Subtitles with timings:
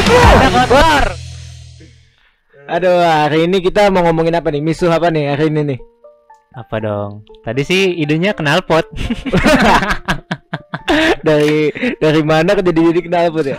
[0.00, 1.04] kotor.
[2.70, 4.64] Aduh, hari ini kita mau ngomongin apa nih?
[4.64, 5.80] Misuh apa nih hari ini nih?
[6.56, 7.24] Apa dong?
[7.44, 8.88] Tadi sih idenya knalpot.
[11.26, 13.58] dari dari mana ke jadi jadi kenal ya?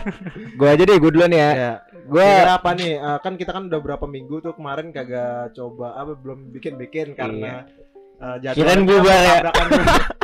[0.58, 1.50] Gua aja deh, gua duluan ya.
[1.54, 1.74] Ya.
[2.06, 2.94] Gua Kira apa nih?
[3.00, 7.66] Eh, kan kita kan udah berapa minggu tuh kemarin kagak coba apa belum bikin-bikin karena
[7.66, 7.83] eh,
[8.24, 8.52] Iya.
[8.56, 9.34] Kirain jadwalnya bubar ya.
[9.36, 9.68] bertabrakan.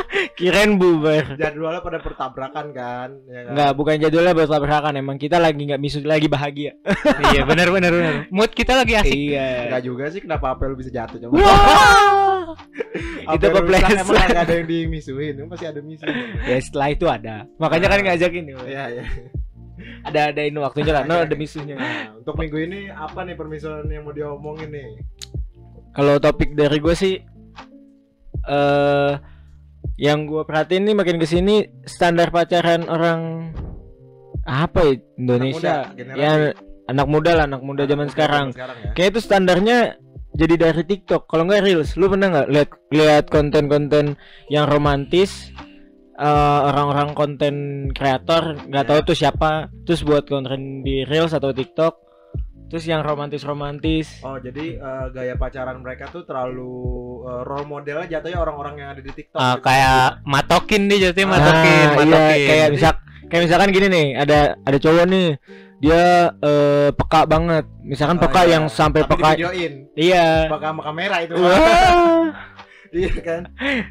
[0.40, 1.24] kirain bubar.
[1.36, 3.52] jadwalnya pada bertabrakan kan, ya kan?
[3.52, 4.94] Enggak, bukan jadwalnya buat tabrakan.
[4.96, 6.72] Emang kita lagi nggak misuh lagi bahagia.
[7.32, 8.14] iya, benar benar benar.
[8.32, 9.12] Mood kita lagi asik.
[9.12, 9.68] iya.
[9.68, 11.36] Enggak juga sih kenapa apel bisa jatuh coba.
[13.36, 14.02] Itu kepleset.
[14.02, 16.08] Emang nggak ada yang dimisuhin, emang pasti ada misuh.
[16.48, 17.46] ya setelah itu ada.
[17.62, 18.54] Makanya kan ngajakin nih.
[18.66, 19.04] Iya, iya.
[20.02, 21.04] Ada ada ini waktunya lah.
[21.06, 21.76] No, ada misuhnya.
[21.76, 24.88] Nah, untuk minggu ini apa nih permisuhan yang mau diomongin nih?
[25.90, 27.18] Kalau topik dari gue sih
[28.46, 29.12] eh
[30.00, 33.52] yang gue perhatiin nih makin ke sini standar pacaran orang
[34.44, 36.20] apa ya Indonesia muda, generasi.
[36.20, 36.32] ya
[36.88, 38.90] anak muda lah anak muda zaman sekarang Sekarang ya.
[38.96, 39.78] kayak itu standarnya
[40.32, 44.16] jadi dari TikTok kalau nggak reels lu pernah nggak lihat lihat konten-konten
[44.48, 45.52] yang romantis
[46.16, 47.54] eh, orang-orang konten
[47.92, 49.06] kreator nggak tahu Ya.
[49.06, 49.50] tuh siapa
[49.84, 52.09] terus buat konten di reels atau TikTok
[52.70, 56.70] terus yang romantis-romantis Oh jadi eh, gaya pacaran mereka tuh terlalu
[57.24, 59.36] eh, role modelnya jatuhnya orang-orang yang ada di TikTok.
[59.36, 59.66] Ah, gitu.
[59.66, 62.46] kayak matokin dia jatuhnya Ah, matokin, iya, matokin.
[62.46, 62.92] kayak misal
[63.26, 65.28] kayak misalkan gini nih, ada ada cowok nih,
[65.78, 67.64] dia eh, peka banget.
[67.80, 68.50] Misalkan Oh, peka iya.
[68.52, 69.30] yang sampai Tapi peka.
[69.94, 70.26] Iya.
[70.46, 71.34] pakai sama kamera itu.
[72.90, 73.42] Iya kan?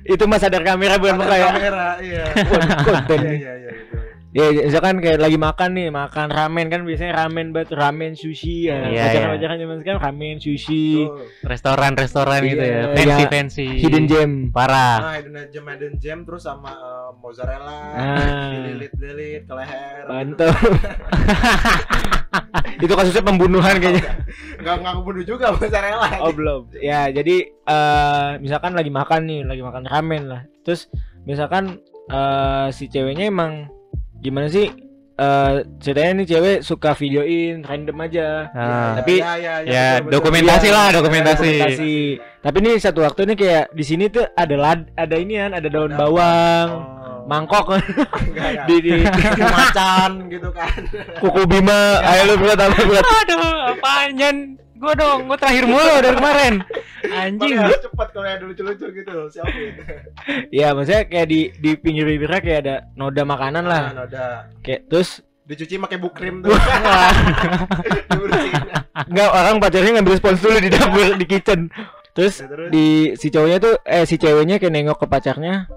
[0.04, 1.48] itu mah sadar kamera bukan Ada peka ya.
[1.50, 2.24] kamera, iya.
[2.84, 3.20] Konten.
[3.22, 3.89] Iya iya iya gitu.
[4.30, 8.86] Ya, misalkan kayak lagi makan nih, makan ramen kan biasanya ramen banget, ramen sushi ya.
[8.86, 11.10] Iya, Pacaran-pacaran zaman sekarang ramen sushi.
[11.42, 12.84] Restoran-restoran gitu Iya, ya.
[12.94, 13.30] Fancy iya.
[13.34, 13.68] fancy.
[13.82, 14.32] hidden gem.
[14.54, 15.02] Parah.
[15.02, 18.54] Nah, hidden gem hidden gem terus sama eh, mozzarella, Ah.
[18.54, 20.04] dililit-lilit ke leher.
[20.06, 20.54] Mantap.
[22.86, 24.14] itu kasusnya pembunuhan kayaknya.
[24.62, 26.10] Enggak enggak kebunuh juga mozzarella.
[26.22, 26.70] Oh belum.
[26.78, 30.42] Ya jadi eh misalkan lagi makan nih, lagi makan ramen lah.
[30.62, 30.86] Terus
[31.26, 33.74] misalkan eh si ceweknya emang
[34.20, 34.68] gimana sih?
[35.16, 38.48] Eh ceritanya nih cewek suka videoin random aja.
[38.50, 38.96] Ah.
[38.96, 40.12] tapi- ya, ya, ya, betul, betul.
[40.16, 41.54] dokumentasi Iya, lah, iya, dokumentasi.
[42.40, 45.68] Tapi nih satu waktu nih kayak di sini tuh ada lad, ada ini kan, ada
[45.68, 47.28] daun bawang, Oh.
[47.28, 47.84] mangkok Enggak,
[48.24, 48.66] enggak.
[48.72, 48.96] di, di
[49.44, 50.80] macan gitu kan.
[51.20, 52.00] kuku bima.
[52.00, 53.04] Ayo lu buat apa buat?
[53.04, 53.44] Aduh,
[53.76, 54.10] apaan
[54.80, 56.54] Gua dong, gua terakhir mulu dari kemarin.
[57.00, 57.56] Anjing.
[57.60, 59.76] Makanya cepat kalau yang lucu-lucu gitu, siapin.
[60.52, 63.84] Iya, maksudnya kayak di di pinggir bibirnya kayak ada noda makanan lah.
[63.92, 64.30] Nah, udah
[64.64, 66.54] Kayak terus dicuci pakai bukrim tuh.
[68.10, 68.64] Dibersihin.
[69.10, 71.60] Enggak, orang pacarnya ngambil spons dulu di dapur di kitchen.
[72.14, 72.70] Terus Ya, terus?
[72.70, 72.86] di
[73.16, 75.68] si cowoknya tuh eh si ceweknya kayak nengok ke pacarnya.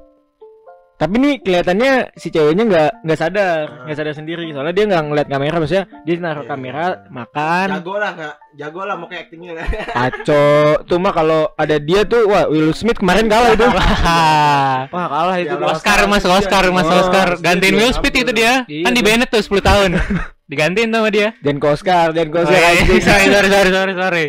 [1.02, 3.82] Tapi nih kelihatannya si ceweknya nggak nggak sadar, Ah.
[3.82, 4.46] nggak sadar sendiri.
[4.48, 6.50] Soalnya dia nggak ngeliat kamera, maksudnya dia naruh Iya.
[6.54, 7.66] kamera makan.
[7.74, 9.66] Jago lah kak, jago lah mau kayak actingnya lah.
[10.06, 10.46] Aco,
[10.86, 13.66] tuh mah kalau ada dia tuh, wah Will Smith kemarin kalah itu.
[14.94, 15.50] wah kalah itu.
[15.52, 15.66] Ya.
[15.66, 19.04] Oscar mas Oscar mas Oh, Oscar gantiin Will Smith itu dia Iya, kan di tuh.
[19.04, 19.90] Bennett tuh 10 tahun
[20.50, 22.54] digantiin sama dia Dan ke Oscar, dan ke oh, Oscar.
[22.54, 23.00] iya, anjing.
[23.00, 24.26] sorry sorry sorry sorry sorry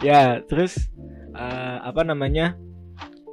[0.00, 0.88] ya terus
[1.30, 2.56] eh, apa namanya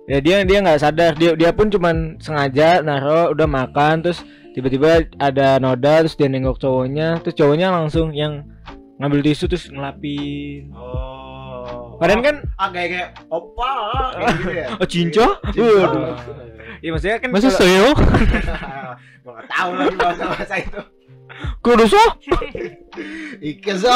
[0.08, 4.24] ya dia dia nggak sadar dia dia pun cuman sengaja naro udah makan terus
[4.56, 8.48] tiba-tiba ada noda terus dia nengok cowoknya terus cowoknya langsung yang
[8.98, 12.00] ngambil tisu terus ngelapin Oh.
[12.00, 13.74] padahal kan ah kayak kayak opa
[14.40, 14.66] gitu ya.
[14.82, 15.68] oh cinco Cinco.
[15.68, 16.16] Waduh.
[16.80, 17.88] ya maksudnya kan masa kalau- soyo
[19.28, 20.80] Gua nggak tahu lagi bahasa bahasa itu.
[21.60, 22.02] Kudu so
[23.40, 23.94] Ikezo.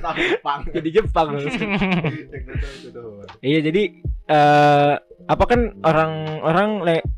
[0.00, 0.60] Tapi Jepang.
[0.66, 3.02] jadi Jepang Itu
[3.40, 3.82] iya jadi
[4.26, 4.92] eh
[5.28, 6.68] apa kan orang-orang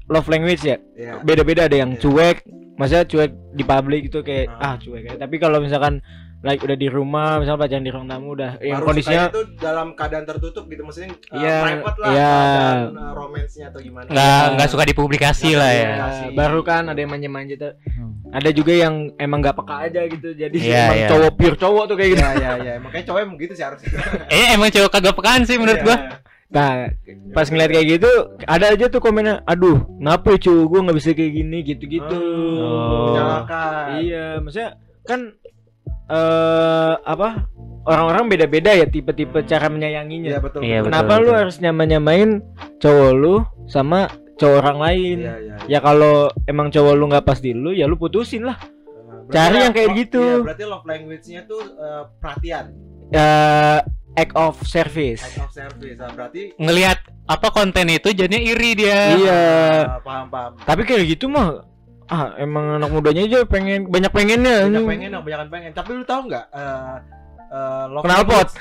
[0.06, 1.22] love language ya Iya.
[1.22, 2.02] beda-beda ada yang Iya.
[2.02, 2.36] cuek
[2.74, 4.74] maksudnya cuek di publik gitu kayak ah Ah.
[4.76, 6.02] cuek tapi kalau misalkan
[6.42, 9.92] like udah di rumah misalnya pacaran di ruang tamu udah yang Harus kondisinya tuh dalam
[9.92, 12.32] keadaan tertutup gitu maksudnya uh, Iya, private lah iya.
[12.32, 14.08] keadaan uh, romansnya atau gimana.
[14.08, 16.28] nggak nggak suka dipublikasi Nggak lah ya ya, Kasih.
[16.32, 17.72] baru kan ada yang manja-manja tuh
[18.30, 21.08] ada juga yang emang nggak peka aja gitu jadi Iya, emang iya.
[21.08, 23.91] cowok pure cowok tuh kayak gitu Iya iya iya, makanya cowok emang gitu sih harusnya.
[24.32, 25.86] eh emang cowok kagak pekaan sih menurut Iya.
[25.86, 25.97] gua
[26.50, 26.91] nah
[27.30, 28.10] pas ngeliat kayak gitu
[28.42, 32.16] ada aja tuh komennya aduh kenapa ya cuy gue nggak bisa kayak gini gitu-gitu
[32.59, 33.15] Oh.
[33.15, 33.84] Menyalahkan.
[34.00, 34.70] iya maksudnya
[35.03, 35.38] kan
[36.10, 37.47] eh apa
[37.86, 40.60] orang-orang beda-beda ya tipe-tipe cara menyayanginya Iya betul.
[40.62, 40.89] Iya, betul.
[40.91, 41.39] Kenapa betul, lu betul.
[41.41, 42.30] harus nyamain
[42.77, 43.34] cowok lu
[43.65, 43.98] sama
[44.36, 45.18] cowok orang lain?
[45.22, 45.57] Iya iya.
[45.71, 48.59] Ya kalau emang cowok lu nggak pas di lu, ya lu putusin lah.
[48.59, 50.22] Uh, Cari berarti yang kayak gitu.
[50.22, 52.65] Iya, berarti love language-nya tuh uh, perhatian,
[53.10, 53.78] Eh
[54.18, 55.22] act of service.
[55.22, 55.95] act of service.
[55.95, 56.98] Nah, berarti ngelihat
[57.30, 59.42] apa konten itu jadinya iri dia Iya.
[59.86, 60.53] uh, paham paham.
[60.66, 61.63] Tapi kayak gitu mah
[62.10, 65.71] ah emang anak mudanya aja pengen banyak pengennya banyak pengen kebanyakan pengen.
[65.72, 66.97] Tapi lu tahu nggak eh
[67.51, 68.54] eh, love language-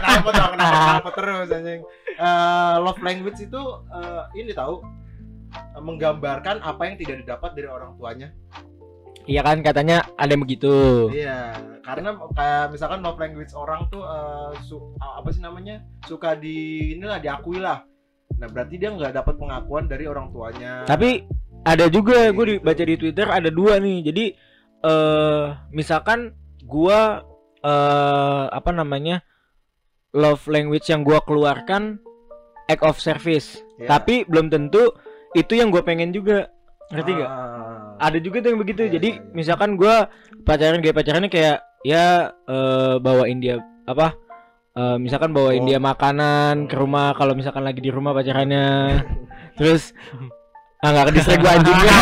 [0.00, 1.80] knalpot dong kenapa knalpot terus anjing.
[2.14, 4.84] Eh, love language itu eh, ini tahu
[5.56, 8.28] eh, menggambarkan apa yang tidak didapat dari orang tuanya.
[9.24, 11.08] Iya kan katanya ada yang begitu.
[11.08, 16.92] Iya karena kayak misalkan love language orang tuh eh, su- apa sih namanya suka di
[16.92, 17.80] inilah diakui lah.
[18.36, 20.84] Nah berarti dia nggak dapat pengakuan dari orang tuanya.
[20.84, 21.24] Tapi
[21.64, 22.52] ada juga gue Gitu.
[22.60, 24.24] dibaca di twitter ada dua nih jadi
[24.80, 26.32] eh misalkan
[26.62, 27.24] gua
[27.58, 29.24] eh apa namanya
[30.12, 31.98] love language yang gua keluarkan
[32.66, 33.88] act of service Ya.
[33.90, 34.92] tapi belum tentu
[35.32, 36.46] itu yang gue pengen juga
[36.88, 37.96] ngerti gak Ah.
[37.98, 39.32] ada juga tuh yang begitu Iya, jadi iya, iya.
[39.32, 40.06] misalkan gua
[40.44, 44.14] pacaran kayak pacarannya kayak ya eh, bawain dia apa
[44.74, 45.66] eh, misalkan bawain Oh.
[45.66, 49.00] dia makanan ke rumah kalau misalkan lagi di rumah pacarannya
[49.58, 49.90] terus
[50.84, 51.96] ah nggak kedistrik gua anjingnya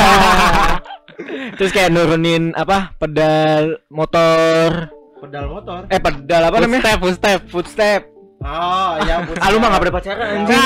[1.57, 4.91] terus kayak nurunin apa pedal motor
[5.23, 7.41] pedal motor eh pedal apa namanya Footstep, footstep.
[7.55, 8.01] footstep
[8.43, 10.59] oh iya ah lu mah nggak pernah pacaran anjing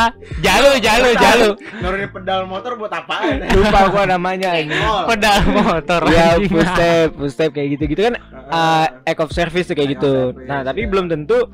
[0.46, 1.48] jalu, jalu, jalu.
[1.80, 5.08] nurunin pedal motor buat apaan lupa gua namanya Oh.
[5.08, 6.00] Pedal motor.
[6.12, 8.14] ya footstep footstep kayak gitu gitu kan
[8.52, 10.36] uh, act of service tuh kayak gitu.
[10.44, 10.88] Nah, tapi ya.
[10.92, 11.48] belum tentu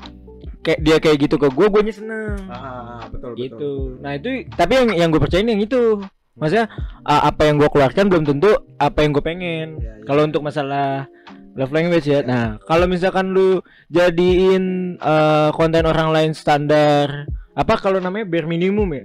[0.63, 2.37] kayak dia kayak gitu ke gue, gue seneng.
[2.51, 3.55] Ah, betul gitu.
[3.55, 3.79] betul.
[4.03, 6.03] Nah, itu tapi yang yang gue percayain yang itu.
[6.39, 6.71] Maksudnya
[7.03, 9.67] uh, apa yang gue keluarkan belum tentu apa yang gue pengen.
[9.83, 10.05] Ya, ya.
[10.07, 11.11] Kalau untuk masalah
[11.59, 12.23] love language ya.
[12.23, 13.59] Nah, kalau misalkan lu
[13.91, 17.27] jadiin uh, konten orang lain standar
[17.59, 19.03] apa kalau namanya bare minimum ya?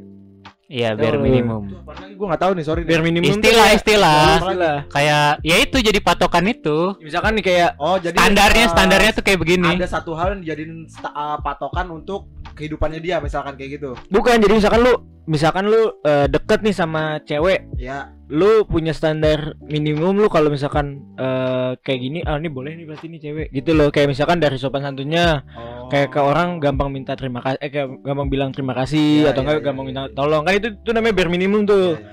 [0.64, 1.22] Iya, bare Oh.
[1.22, 1.62] minimum.
[2.10, 2.80] Gue nggak tahu nih sorry.
[2.82, 2.90] nih.
[2.90, 4.22] Bare minimum Istilah, kayak- istilah.
[4.38, 4.76] istilah.
[4.88, 6.78] Kayak ya itu jadi patokan itu.
[6.98, 9.68] Misalkan nih kayak Oh jadi Standarnya, eh, standarnya tuh kayak begini.
[9.70, 13.98] ada satu hal yang dijadiin eh, patokan untuk kehidupannya dia misalkan kayak gitu.
[14.08, 14.94] bukan jadi misalkan lu
[15.26, 18.14] misalkan lu uh, deket nih sama cewek Ya.
[18.28, 23.08] lu punya standar minimum lu kalau misalkan eh, kayak gini ah ini boleh nih pasti
[23.08, 25.73] nih cewek gitu loh kayak misalkan dari sopan santunnya Oh.
[25.88, 29.40] Kayak ke orang gampang minta terima kasih eh kayak gampang bilang terima kasih Iya, atau
[29.40, 30.14] iya, enggak iya, gampang iya, minta iya.
[30.14, 32.06] tolong kan itu itu namanya bare minimum tuh Iya,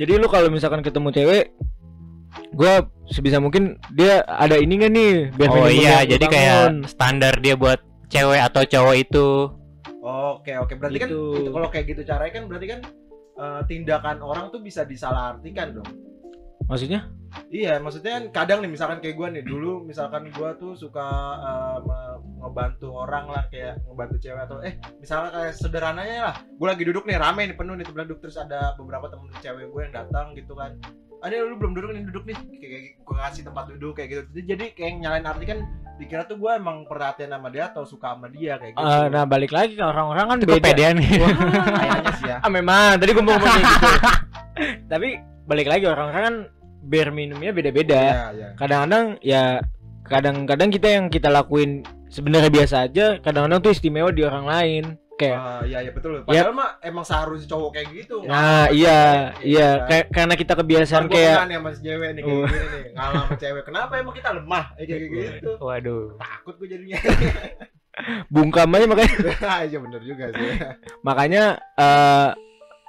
[0.00, 1.44] jadi lu kalau misalkan ketemu cewek
[2.52, 2.74] gua
[3.08, 7.54] sebisa mungkin dia ada ini gak nih bare Oh minimum iya, jadi kayak standar dia
[7.56, 9.28] buat cewek atau cowok itu.
[10.02, 11.22] Oke oke berarti kan Gitu.
[11.44, 12.80] itu kalau kayak gitu caranya kan berarti kan
[13.38, 15.88] eh, tindakan orang tuh bisa disalahartikan dong.
[16.66, 17.00] Maksudnya?
[17.48, 21.08] Iya, maksudnya kan kadang nih misalkan kayak gue nih dulu misalkan gue tuh suka
[21.40, 26.34] eh, me- ngebantu orang lah kayak ngebantu cewek atau eh misalnya kayak sederhananya lah.
[26.44, 29.64] Gue lagi duduk nih rame nih penuh nih tempat duduk terus ada beberapa temen cewek
[29.64, 30.76] gue yang datang gitu kan.
[31.22, 32.36] Ada lu belum duduk nih duduk nih.
[32.60, 34.22] Kayak gue kasih tempat duduk kayak gitu.
[34.36, 35.58] Jadi, jadi kayak nyalain arti kan
[35.96, 38.84] dikira tuh gue emang perhatian sama dia atau suka sama dia kayak gitu.
[38.84, 40.52] Eh, nah balik lagi ke orang-orang kan beda.
[40.60, 40.94] kepedean.
[41.00, 41.16] Nih.
[41.16, 42.36] Kayaknya sih ya.
[42.44, 43.88] Ah memang tadi gua mau ngomong gitu.
[44.92, 45.08] Tapi
[45.44, 46.36] balik lagi orang-orang kan
[46.82, 48.48] bare minimumnya beda-beda Iya, iya.
[48.54, 49.44] kadang-kadang ya
[50.02, 54.84] kadang-kadang kita yang kita lakuin sebenarnya biasa aja kadang-kadang tuh istimewa di orang lain
[55.14, 56.24] kayak Ah, iya iya betul.
[56.24, 58.16] Padahal mah emang seharusnya cowok kayak gitu.
[58.22, 58.98] nah Ngalah iya
[59.40, 59.86] iya kan.
[59.86, 62.46] kayak karena kita kebiasaan Ntar kayak kena nih sama si cewek nih kayak Oh.
[62.48, 63.62] gini nih ngalah sama cewek.
[63.62, 64.64] Kenapa emang kita lemah?
[64.74, 65.50] Eh, kayak gitu.
[65.60, 66.04] Waduh.
[66.16, 66.96] Takut gue jadinya.
[68.26, 69.14] bungkam aja makanya
[69.68, 70.48] Iya bener juga sih.
[71.00, 71.44] makanya
[71.76, 72.28] eh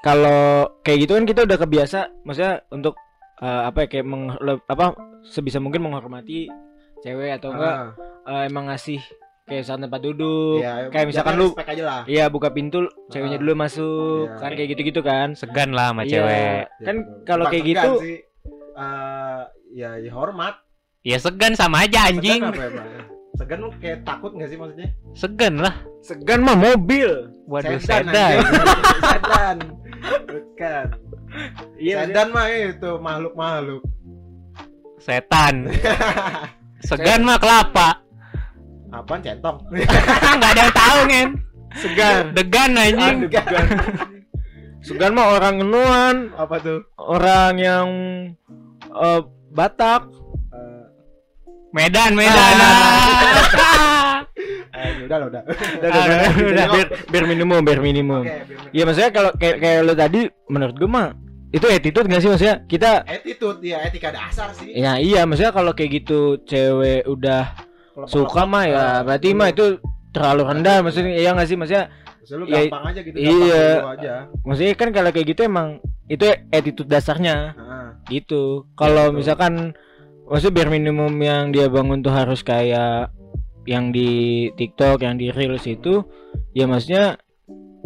[0.04, 2.94] kalau kayak gitu kan kita udah kebiasa maksudnya untuk
[3.40, 4.36] eh, apa ya kayak meng,
[4.68, 6.52] apa sebisa mungkin menghormati
[7.00, 7.76] cewek atau enggak
[8.24, 9.00] Ah, eh, emang ngasih
[9.44, 12.08] kayak saat tempat duduk iya, kayak misalkan jangan lu.
[12.08, 13.42] Iya buka pintu ceweknya Ah.
[13.44, 14.40] dulu masuk Iya.
[14.40, 15.28] kan kayak gitu-gitu kan.
[15.36, 16.12] Segan lah sama Iya.
[16.16, 16.62] cewek.
[16.80, 17.24] Kan betul.
[17.28, 18.18] kalau kayak gitu sih.
[18.74, 19.42] Eh,
[19.76, 20.64] ya, ya hormat.
[21.04, 22.40] Ya segan sama aja anjing.
[22.40, 22.88] Segan apa emang?
[23.34, 24.90] Segan lu kayak takut gak sih maksudnya?
[25.18, 25.74] Segan lah.
[26.06, 27.34] segan mah mobil.
[27.50, 28.14] Waduh, Sedan,
[29.02, 29.58] sedan.
[30.30, 30.86] Bukan.
[31.82, 32.06] Iya.
[32.06, 33.82] Sedan mah itu makhluk-makhluk.
[35.02, 35.74] Setan.
[36.88, 38.06] Segan mah kelapa.
[38.94, 39.58] Apaan centong?
[40.38, 41.30] Enggak ada yang tahu, Ngen.
[41.74, 42.24] Segan.
[42.38, 43.18] Degan anjing.
[44.86, 46.86] Segan mah orang Nuan, Apa tuh?
[47.02, 47.88] orang yang
[48.94, 50.06] eh, Batak.
[51.74, 52.54] Eh, Medan, Medan.
[54.74, 55.42] eh, udah lah, udah.
[55.42, 58.22] Udah, Ah, udah, udah, udah, biar, biar minimum, biar minimum.
[58.22, 61.18] Oke, biar- Iya maksudnya kalau kayak kayak lo tadi menurut gue mah
[61.50, 64.70] itu attitude gak sih maksudnya kita attitude ya etika dasar sih.
[64.72, 67.54] ya iya maksudnya kalau kayak gitu cewek udah
[67.92, 69.66] Kalau suka mah ya eh, berarti lu- mah itu
[70.10, 73.30] terlalu rendah maksudnya iya gak sih maksudnya maksudnya lu ya, gampang aja gitu, iya.
[73.30, 73.46] gampang
[73.78, 74.14] dulu aja.
[74.44, 75.68] maksudnya kan kalau kayak gitu emang
[76.08, 77.88] itu attitude dasarnya Heeh.
[78.12, 78.42] gitu
[78.74, 79.78] kalau misalkan
[80.34, 83.14] maksudnya biar minimum yang dia bangun tuh harus kayak
[83.70, 86.02] yang di TikTok yang di reels itu
[86.58, 87.22] ya maksudnya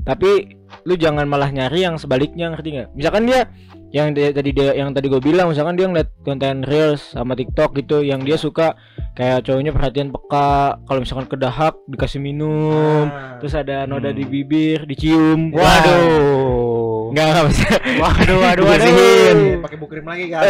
[0.08, 0.56] tapi
[0.88, 3.52] lu jangan malah nyari yang sebaliknya ngerti nggak misalkan dia
[3.92, 7.76] yang dia, tadi dia yang tadi gue bilang misalkan dia ngeliat konten reels sama TikTok
[7.76, 8.76] gitu yang dia suka
[9.16, 13.40] kayak cowoknya perhatian peka kalau misalkan kedahak dikasih minum Ah.
[13.40, 14.20] terus ada noda Hmm.
[14.20, 16.77] di bibir dicium Waduh.
[17.12, 17.68] Nggak nggak bisa.
[18.02, 19.60] Waduh, waduh, waduh.
[19.64, 20.42] pakai bukrim lagi kan?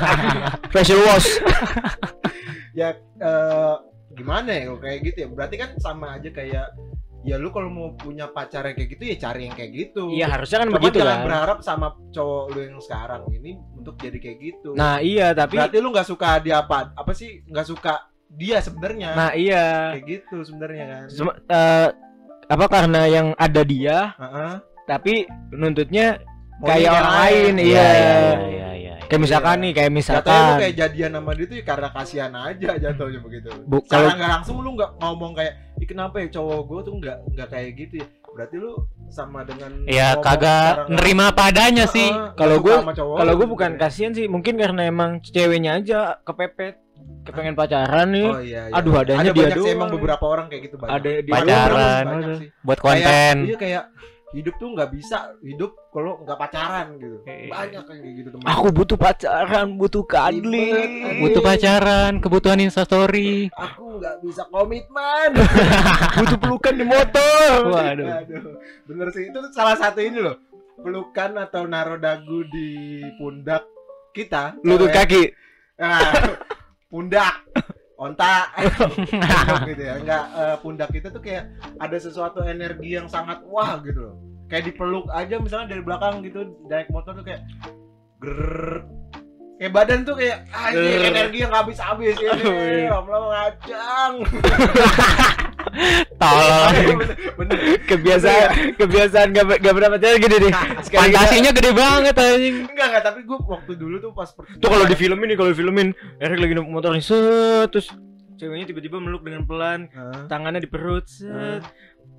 [0.74, 1.28] Facial wash.
[2.76, 3.74] Ya eh,
[4.12, 5.28] gimana ya kalau kayak gitu ya?
[5.32, 6.76] Berarti kan sama aja kayak
[7.24, 10.12] ya lu kalau mau punya pacar yang kayak gitu ya cari yang kayak gitu.
[10.12, 11.24] Iya harusnya kan Cuma begitu jangan kan?
[11.24, 14.68] berharap sama cowok lu yang sekarang ini untuk jadi kayak gitu.
[14.76, 17.40] Nah iya tapi berarti lu nggak suka dia apa apa sih?
[17.48, 17.92] Nggak suka
[18.28, 19.10] dia sebenarnya.
[19.16, 19.96] Nah iya.
[19.96, 21.04] Kayak gitu sebenarnya kan?
[21.08, 21.88] Sem- eh,
[22.46, 24.52] apa karena yang ada dia Heeh.
[24.86, 25.14] Tapi
[25.50, 26.22] nuntutnya
[26.56, 28.94] Maunya kayak orang lain Iya, iya iya, iya, iya.
[29.04, 29.60] kayak misalkan Iya.
[29.60, 33.20] nih kayak Jatuhnya lu misalkan kayak jadian sama dia tuh ya karena kasihan aja jatuhnya
[33.20, 33.48] begitu.
[33.66, 37.16] Bu- kalau- nggak langsung lu nggak ngomong kayak, Ih, kenapa ya cowok gue tuh nggak
[37.30, 38.06] nggak kayak gitu ya.
[38.26, 38.72] Berarti lu
[39.06, 42.08] sama dengan Ya ngomong kagak nerima apa adanya sih.
[42.32, 42.56] Kalau
[42.94, 43.78] cowok kalau lu gue gitu bukan ya.
[43.78, 46.80] kasihan sih mungkin karena emang ceweknya aja kepepet
[47.22, 48.72] kepengen pacaran nih Oh iya, iya.
[48.72, 50.94] Aduh, adanya ada dia banyak sih emang beberapa orang kayak gitu banyak.
[50.96, 52.04] ada di Pacaran.
[52.06, 52.38] Banyak.
[52.62, 53.36] Buat Kayak, konten.
[53.44, 53.82] iya kayak
[54.36, 57.16] hidup tuh nggak bisa hidup kalau nggak pacaran gitu.
[57.24, 58.44] Banyak yang kayak gitu teman.
[58.52, 60.92] aku butuh pacaran butuh anjing.
[61.24, 63.48] Butuh pacaran, kebutuhan instastory.
[63.56, 65.30] aku nggak bisa komitmen.
[66.20, 67.56] butuh pelukan di motor.
[67.72, 68.06] Waduh.
[68.20, 70.36] Aduh, bener sih itu tuh salah satu ini loh.
[70.76, 73.64] Pelukan atau naruh dagu di pundak
[74.12, 75.32] kita lutut kaki.
[75.80, 76.12] Nah,
[76.92, 77.40] pundak.
[77.96, 78.52] Onta
[79.72, 79.96] gitu ya.
[79.96, 81.48] Enggak eh, pundak kita tuh kayak
[81.80, 86.40] ada sesuatu energi yang sangat wah gitu loh kayak dipeluk aja misalnya dari belakang gitu
[86.66, 87.42] naik motor tuh kayak
[88.22, 88.86] ger
[89.56, 91.10] kayak badan tuh kayak anjing Grrr.
[91.10, 92.44] energi yang habis habis ini
[92.84, 92.92] iya.
[92.92, 94.12] lama-lama ngajang
[96.16, 96.72] Tolol.
[96.72, 97.56] bener, bener.
[97.84, 98.48] kebiasaan
[98.80, 99.90] kebiasaan gak, gak pernah
[100.40, 102.56] nih Sekali kita- Fantasinya gede banget anjing.
[102.64, 105.58] Enggak enggak tapi gue waktu dulu tuh pas tuh kalau di film ini kalau di
[105.58, 107.92] filmin Erik lagi naik motor nih set terus
[108.36, 109.88] ceweknya tiba-tiba meluk dengan pelan
[110.28, 111.64] tangannya di perut set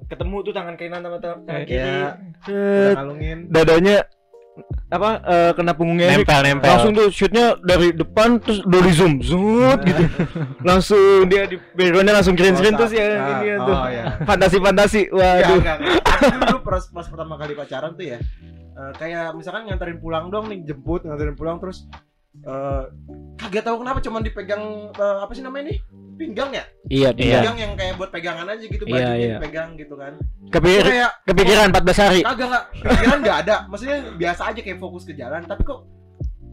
[0.06, 1.98] ketemu tuh tangan kanan sama tangan Eh, kiri Iya.
[2.46, 2.54] Udah
[2.86, 3.98] set kalungin dadanya
[4.88, 6.66] apa eh, kena punggungnya Nempel, nempel.
[6.66, 10.02] langsung tuh shootnya dari depan terus dari zoom zoom gitu
[10.70, 14.04] langsung dia di backgroundnya langsung green screen terus ya Ah, ini oh, tuh iya.
[14.30, 16.02] fantasi fantasi waduh enggak, enggak.
[16.08, 18.18] Aku dulu pas, pas pertama kali pacaran tuh ya
[18.74, 21.86] eh, kayak misalkan nganterin pulang dong nih jemput nganterin pulang terus
[22.44, 22.84] eh
[23.38, 25.80] kagak tahu kenapa cuman dipegang eh, apa sih namanya nih
[26.18, 26.64] pinggang ya?
[26.88, 27.40] Iya Iya.
[27.40, 27.58] pinggang.
[27.58, 29.36] yang kayak buat pegangan aja gitu Iya, bajunya iya.
[29.38, 30.14] dipegang gitu kan.
[30.48, 32.20] Kepikir, Itu kayak kepikiran 14 hari.
[32.22, 33.56] Kagak enggak pikiran enggak ada.
[33.68, 35.80] Maksudnya biasa aja kayak fokus ke jalan tapi kok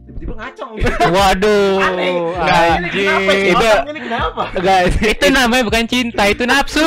[0.05, 0.89] tiba-tiba ngacong gitu.
[1.09, 2.13] Waduh, aneh.
[2.37, 3.41] Nah, ini kenapa ya?
[3.49, 4.43] Itu- ini kenapa?
[4.53, 6.85] Guys Itu namanya bukan cinta, itu nafsu.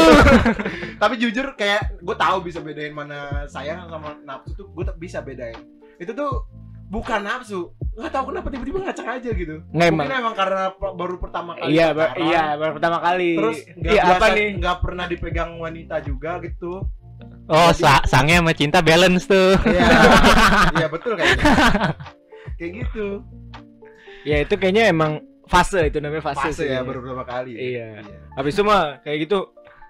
[1.02, 5.58] tapi jujur kayak gue tahu bisa bedain mana sayang sama nafsu tuh gue bisa bedain.
[5.98, 6.46] Itu tuh
[6.88, 7.72] bukan nafsu.
[7.98, 9.56] Nggak tahu kenapa tiba-tiba ngacak aja gitu.
[9.74, 10.20] Nggak mungkin emang.
[10.22, 13.30] emang karena baru pertama kali iya ba- iya baru pertama kali.
[13.36, 14.48] Terus nggak iya biasa apa nih?
[14.58, 16.72] nggak pernah dipegang wanita juga gitu.
[17.48, 19.56] Oh, sa sangnya sama cinta balance tuh.
[19.66, 19.86] iya.
[20.78, 21.44] Iya betul kayak gitu.
[22.58, 23.06] Kayak gitu.
[24.22, 25.12] Ya itu kayaknya emang
[25.48, 26.68] fase itu namanya fase, fase sih.
[26.68, 27.52] ya baru pertama kali.
[27.56, 28.04] Iya.
[28.36, 29.48] habis itu mah kayak gitu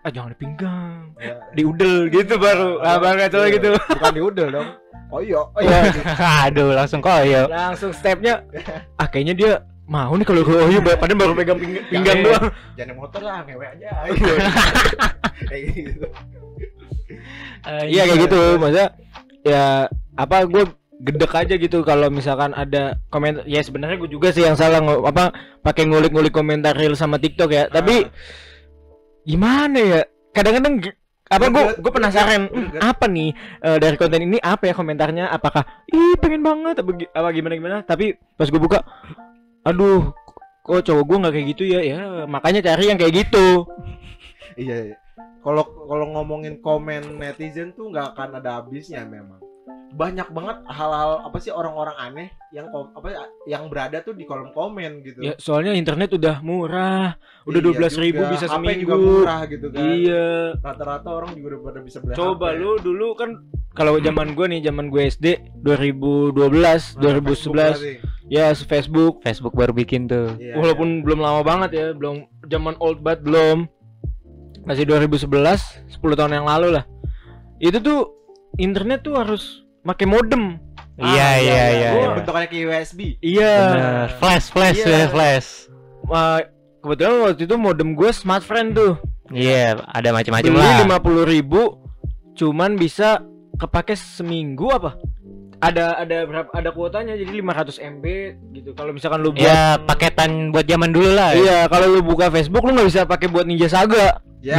[0.09, 1.13] ah jangan dipinggang.
[1.15, 1.35] Iya.
[1.53, 2.81] diudel gitu baru.
[2.81, 3.49] Ah baru kata Iya.
[3.53, 3.69] gitu.
[3.93, 4.69] Bukan diudel dong.
[5.09, 5.37] Oh iya.
[5.39, 5.79] Oh Iya.
[5.85, 6.03] iya
[6.49, 7.45] Aduh, langsung koyo.
[7.47, 8.41] langsung stepnya
[9.01, 9.53] ah kayaknya dia
[9.85, 12.27] mau nih kalau gue oh iya padahal baru pegang ping- pinggang Jangan.
[12.27, 12.47] doang.
[12.75, 13.89] Jangan motor lah ngewe aja.
[15.45, 16.07] Kayak gitu.
[17.85, 18.41] Iya kayak gitu.
[18.57, 18.89] Maksudnya
[19.45, 19.65] ya
[20.15, 20.65] apa gue
[20.99, 25.31] gedek aja gitu kalau misalkan ada komentar ya sebenarnya gue juga sih yang salah apa
[25.63, 27.65] pakai ngulik-ngulik komentar real sama TikTok ya.
[27.69, 28.47] Tapi Ah.
[29.29, 30.01] Gimana ya
[30.33, 30.75] kadang-kadang
[31.29, 33.31] apa gue gue penasaran "Hmm, greget." apa nih
[33.61, 37.77] eh, dari konten ini apa ya komentarnya apakah ih pengen banget apa, apa gimana gimana
[37.85, 38.81] tapi pas gue buka
[39.61, 40.17] aduh
[40.65, 43.69] kok cowok gue nggak kayak gitu ya ya makanya cari yang kayak gitu
[44.59, 44.91] Iya.
[44.91, 44.97] iya.
[45.39, 49.39] Kalau kalau ngomongin komen netizen tuh nggak akan ada habisnya memang.
[49.99, 54.49] Banyak banget hal-hal apa sih orang-orang aneh yang kom, apa yang berada tuh di kolom
[54.51, 55.19] komen gitu.
[55.21, 59.41] ya soalnya internet udah murah udah Iya dua belas ribu bisa HP seminggu juga murah
[59.45, 59.81] gitu kan.
[59.83, 60.27] iya
[60.57, 62.57] Rata-rata orang juga udah pada bisa beli Coba HP.
[62.57, 63.31] lu dulu kan
[63.75, 65.27] kalau zaman gue nih zaman gue SD
[65.61, 67.93] 2012 Nah, Facebook 2011 berarti.
[68.29, 70.31] ya Facebook Facebook baru bikin tuh.
[70.37, 73.67] Iya, walaupun belum lama banget ya belum zaman old banget belum
[74.63, 75.27] masih 2011
[75.91, 76.85] 10 tahun yang lalu lah
[77.59, 78.15] itu tuh
[78.57, 80.61] internet tuh harus pakai modem
[80.95, 81.91] Ah, Iya, iya, iya.
[81.95, 82.11] Gua iya.
[82.13, 83.01] bentukannya kayak USB.
[83.21, 84.09] iya Bener.
[84.19, 84.91] Flash, flash, Iya.
[84.91, 85.49] ya, flash.
[86.03, 86.41] Eh,
[86.79, 88.99] kebetulan waktu itu modem gue smart friend tuh
[89.31, 90.79] Iya, ada macam-macam beli lah.
[90.83, 91.79] lima puluh ribu
[92.35, 93.23] cuman bisa
[93.55, 94.99] kepake seminggu apa
[95.59, 98.05] ada ada berapa ada kuotanya jadi 500 MB
[98.55, 98.71] gitu.
[98.79, 101.35] Kalau misalkan lu buat Ya paketan buat zaman dulu lah.
[101.35, 104.23] Iya, kalau lu buka Facebook lu nggak bisa pakai buat Ninja Saga.
[104.39, 104.55] Ya,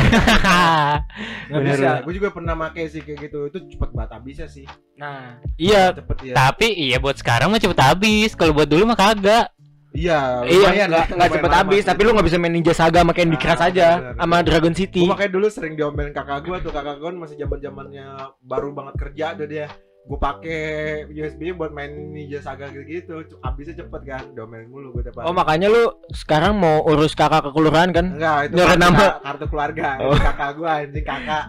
[1.47, 1.89] nggak bisa.
[2.03, 3.47] Gue juga pernah make sih kayak gitu.
[3.47, 4.67] Itu cepet banget habisnya sih.
[4.99, 6.33] Nah, iya, Cepet ya.
[6.35, 8.35] Tapi iya buat sekarang mah cepet habis.
[8.35, 9.47] Kalau buat dulu mah kagak.
[9.89, 13.01] Iya, iya lumayan nggak ya, nggak cepet habis, tapi lu nggak bisa main Ninja Saga
[13.01, 14.45] sama Candy Ah, Crush aja sama.
[14.45, 15.01] Dragon City.
[15.01, 18.05] Gue makanya dulu sering diomelin kakak gue tuh kakak gue masih zaman zamannya
[18.37, 19.65] baru banget kerja tuh dia
[20.01, 20.63] gue pakai
[21.07, 25.67] USB buat main Ninja Saga gitu-gitu habisnya cepet kan diomelin mulu gue depan Oh, makanya
[25.67, 28.05] lu sekarang mau urus kakak ke kelurahan kan?
[28.11, 29.05] enggak itu kartu, nama.
[29.19, 30.09] kartu keluarga Oh.
[30.09, 31.43] Itu kakak gue anjing kakak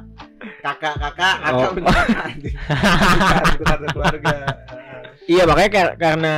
[0.60, 1.72] kakak kakak kakak Oh.
[1.78, 2.54] kakak anjing
[3.50, 4.34] itu kartu keluarga
[5.22, 6.32] Iya, makanya kar- karena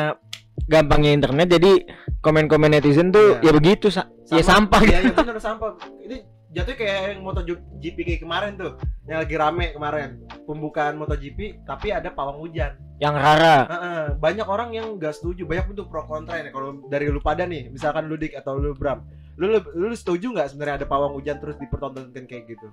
[0.63, 1.73] gampangnya internet jadi
[2.21, 3.43] komen-komen netizen tuh Iya.
[3.43, 8.21] ya begitu sa ya sampah iya iya bener sampah ini jatuhnya kayak yang MotoGP kayak
[8.21, 8.77] kemarin tuh
[9.09, 13.67] yang lagi rame kemarin pembukaan MotoGP tapi ada pawang hujan yang rara.
[13.67, 17.49] Heeh, banyak orang yang nggak setuju banyak bentuk pro kontra ini kalau dari lu pada
[17.49, 19.03] nih misalkan lu dik atau lu bram
[19.41, 22.69] lu lu, lu setuju nggak sebenarnya ada pawang hujan terus dipertontonkan kayak gitu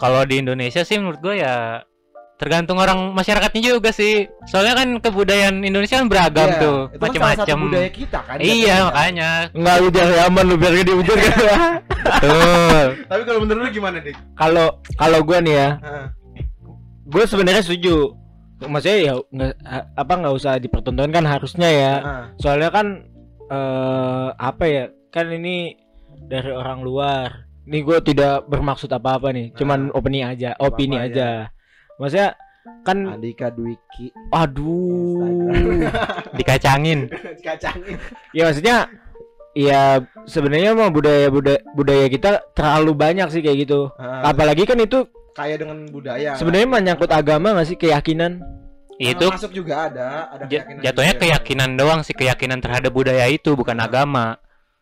[0.00, 1.84] Kalau di Indonesia sih menurut gue ya
[2.34, 4.26] tergantung orang masyarakatnya juga sih.
[4.50, 7.58] Soalnya kan kebudayaan Indonesia kan beragam Iya, tuh, itu kan salah satu macam-macam.
[7.62, 9.28] budaya kita kan Iya makanya.
[9.54, 11.38] Enggak lu jangan aman lu biar gak diujar kan.
[12.04, 12.86] Betul.
[13.08, 16.06] tapi kalau menurut lu gimana dik Kalau kalau gua nih ya, Heeh.
[17.08, 18.12] gue sebenarnya setuju.
[18.64, 19.52] Maksudnya ya nggak
[19.96, 21.94] apa nggak usah dipertontonkan harusnya ya.
[22.36, 22.86] Soalnya kan
[23.48, 24.84] eh apa ya?
[25.08, 25.74] Kan ini
[26.28, 27.48] dari orang luar.
[27.64, 31.28] Ini gue tidak bermaksud apa-apa nih, cuman opini aja, opini Apa-apa aja.
[31.96, 32.28] Maksudnya
[32.84, 35.84] kan Andika Dwiki aduh.
[36.38, 37.08] Dikacangin.
[37.44, 37.96] kacangin
[38.32, 38.88] ya maksudnya
[39.54, 43.88] ya sebenarnya mah budaya budaya budaya kita terlalu banyak sih kayak gitu.
[43.94, 44.22] Heeh.
[44.22, 48.42] Apalagi kan itu kaya dengan budaya sebenarnya menyangkut agama nggak sih keyakinan?
[48.94, 51.22] Itu masuk juga ada ada keyakinan jatuhnya juga.
[51.26, 53.90] keyakinan doang sih, keyakinan terhadap budaya itu bukan Nah.
[53.90, 54.26] agama.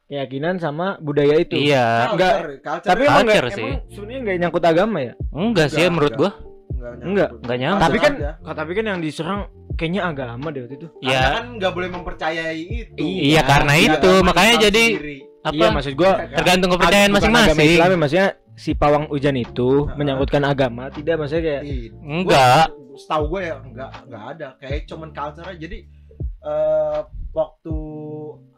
[0.05, 1.57] Keyakinan sama budaya itu.
[1.57, 2.13] Iya.
[2.13, 2.61] Enggak.
[2.85, 3.65] Tapi emang Culture sih.
[3.65, 5.13] emang sebenarnya nggak nyangkut agama ya?
[5.33, 6.33] Enggak sih Enggak, menurut enggak.
[6.37, 6.51] gua.
[6.77, 7.29] enggak Enggak.
[7.41, 7.81] Enggak nyangka.
[7.81, 8.13] Tapi kan
[8.53, 9.41] tapi kan yang diserang
[9.75, 10.89] kayaknya agama deh waktu itu.
[10.95, 15.19] Karena Ya, kan nggak boleh mempercayai itu Iya, karena Iya, itu, makanya jadi sendiri.
[15.41, 15.53] apa?
[15.53, 17.69] Iya maksud gua tergantung kepercayaan bukan agama masing-masing.
[17.73, 19.97] Islam ya, maksudnya si pawang hujan itu Heeh.
[19.97, 21.91] menyangkutkan agama tidak maksudnya kayak Iya.
[21.99, 22.67] Enggak.
[22.69, 25.79] Gua- setahu gue ya enggak enggak ada kayak cuman culture aja jadi
[26.43, 27.01] eh
[27.33, 27.77] waktu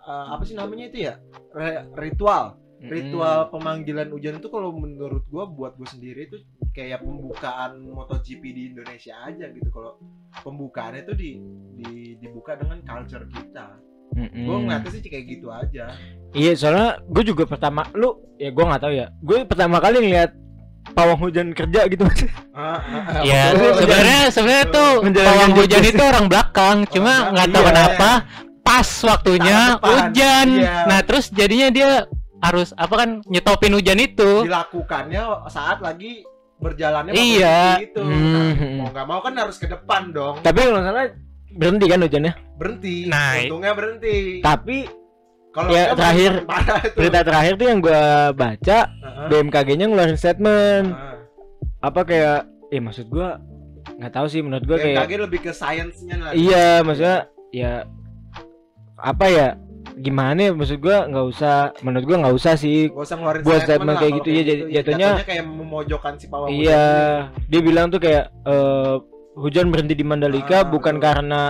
[0.01, 1.15] eh, apa sih namanya itu ya
[1.51, 2.59] Re- ritual
[2.91, 6.43] ritual pemanggilan hujan itu kalau menurut gua buat gue sendiri itu
[6.75, 9.69] kayak pembukaan MotoGP di Indonesia aja gitu.
[9.71, 9.99] Kalau
[10.43, 11.31] pembukaannya itu di,
[11.79, 13.79] di dibuka dengan culture kita.
[14.15, 14.47] Mm-mm.
[14.47, 15.91] gue ngeliatnya sih kayak gitu aja.
[16.37, 19.07] Iya soalnya gue juga pertama lu ya gue nggak tahu ya.
[19.25, 20.31] Gue pertama kali ngeliat
[20.93, 22.05] pawang hujan kerja gitu
[22.53, 27.33] Ah, ah, Ya, sebenarnya sebenarnya tuh Menjalankan pawang hidup hujan itu orang belakang, cuma Orang
[27.35, 27.87] nggak tahu belakang, iya.
[27.89, 28.11] kenapa
[28.65, 30.47] pas waktunya hujan.
[30.61, 30.77] iya.
[30.89, 31.89] Nah, terus jadinya dia
[32.45, 34.45] harus apa kan nyetopin hujan itu.
[34.45, 36.21] dilakukannya saat lagi
[36.57, 37.81] berjalannya Iya.
[37.81, 38.77] Itu Nah, Hmm.
[38.79, 41.07] mau nggak mau kan harus ke depan dong tapi kalau nggak salah
[41.51, 44.79] berhenti kan hujannya berhenti Nah, untungnya berhenti tapi
[45.51, 46.43] kalau ya, terakhir,
[46.93, 48.03] berita terakhir tuh yang gue
[48.35, 49.27] baca Heeh.
[49.31, 51.17] BMKG-nya ngeluarin statement Heeh.
[51.81, 53.29] apa kayak eh maksud gue
[53.95, 57.19] nggak tahu sih menurut gue kayak BMKG lebih ke sainsnya lah iya maksudnya
[57.51, 57.87] ya
[58.97, 59.49] apa ya
[59.95, 63.61] gimana ya maksud gue nggak usah menurut gue nggak usah sih Gak usah ngeluarin Buat
[63.61, 67.49] statement statement kayak gitu, ya, jadi- jatuhnya- kayak memojokkan si pawang hujan Iya, sendiri.
[67.49, 68.95] dia bilang tuh kayak eh,
[69.35, 71.05] hujan berhenti di Mandalika Ah, bukan betul.
[71.05, 71.43] karena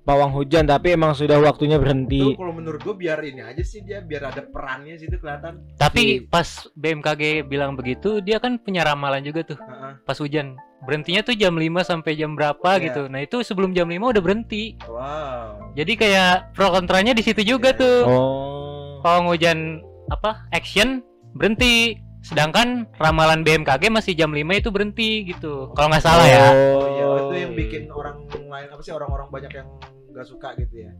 [0.00, 2.22] pawang hujan tapi emang sudah waktunya itu berhenti.
[2.34, 6.26] kalau menurut gua biar ini aja sih dia biar ada perannya sih itu kelihatan Tapi
[6.26, 9.92] pas BMKG bilang begitu, dia kan punya ramalan juga tuh Heeh.
[10.02, 10.56] pas hujan.
[10.80, 12.84] Berhentinya tuh jam 5 sampai jam berapa Iya.
[12.88, 13.02] gitu.
[13.06, 14.80] Nah, itu sebelum jam 5 udah berhenti.
[14.82, 17.98] wow Jadi kayak pro kontranya di situ juga Iya, tuh.
[18.04, 19.00] Oh.
[19.00, 20.48] Pawang hujan apa?
[20.50, 21.96] Action berhenti.
[22.20, 25.72] Sedangkan ramalan BMKG masih jam 5 itu berhenti gitu.
[25.72, 26.46] Kalau nggak salah ya.
[26.48, 29.68] oh iya itu yang bikin orang lain apa sih orang-orang banyak yang
[30.10, 30.92] nggak suka gitu ya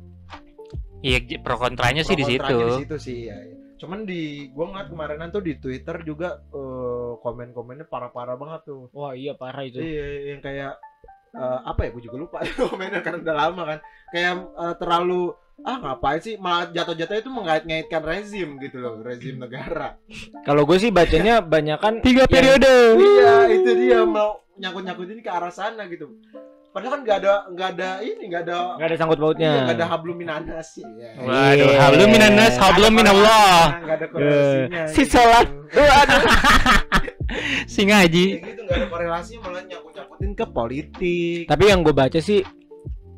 [1.01, 2.40] Iya, pro kontranya sih Pro di situ.
[2.40, 3.57] kontranya di situ sih ya, ya.
[3.81, 9.12] Cuman di gua ngeliat kemarinan tuh di Twitter juga eh, komen-komennya parah-parah banget tuh Wah,
[9.12, 9.81] iya parah itu.
[9.81, 10.77] Iya, yang kayak
[11.33, 11.88] eh, apa ya?
[11.90, 12.38] Gue juga lupa
[12.69, 13.79] komennya karena udah lama kan.
[14.11, 15.23] Kayak eh, terlalu
[15.61, 19.97] ah ngapain sih malah jatuh-jatuh itu mengait-ngaitkan rezim gitu loh, rezim negara.
[20.43, 22.75] Kalau gue sih bacanya banyakan Tiga yang- periode.
[22.97, 26.16] iya, itu dia mau nyangkut-nyangkutin ke arah sana gitu.
[26.70, 29.50] Padahal kan nggak ada nggak ada ini nggak ada nggak ada sangkut pautnya.
[29.50, 30.87] iya, nggak ada hablum minanas sih.
[30.87, 31.11] Ya.
[31.18, 31.78] Waduh, Iya.
[31.83, 33.59] hablum minanas, hablum minallah.
[33.83, 34.83] Nggak ada korelasinya.
[34.87, 35.12] Si gitu.
[35.18, 35.46] sholat.
[35.74, 36.22] Waduh.
[37.70, 38.26] Si ngaji.
[38.38, 41.42] Kayak gitu nggak ada korelasinya malah nyangkut-nyangkutin ke politik.
[41.46, 42.42] Tapi yang gue baca sih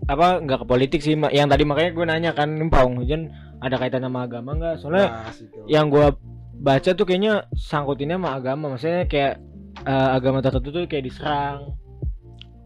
[0.04, 3.30] apa nggak ke politik sih yang tadi makanya gue nanya kan pawang hujan
[3.62, 5.32] ada kaitan sama agama nggak soalnya Nah,
[5.70, 6.10] yang gua
[6.58, 9.38] baca tuh kayaknya sangkutinnya sama agama maksudnya kayak
[9.86, 11.70] eh, agama tertentu tuh kayak diserang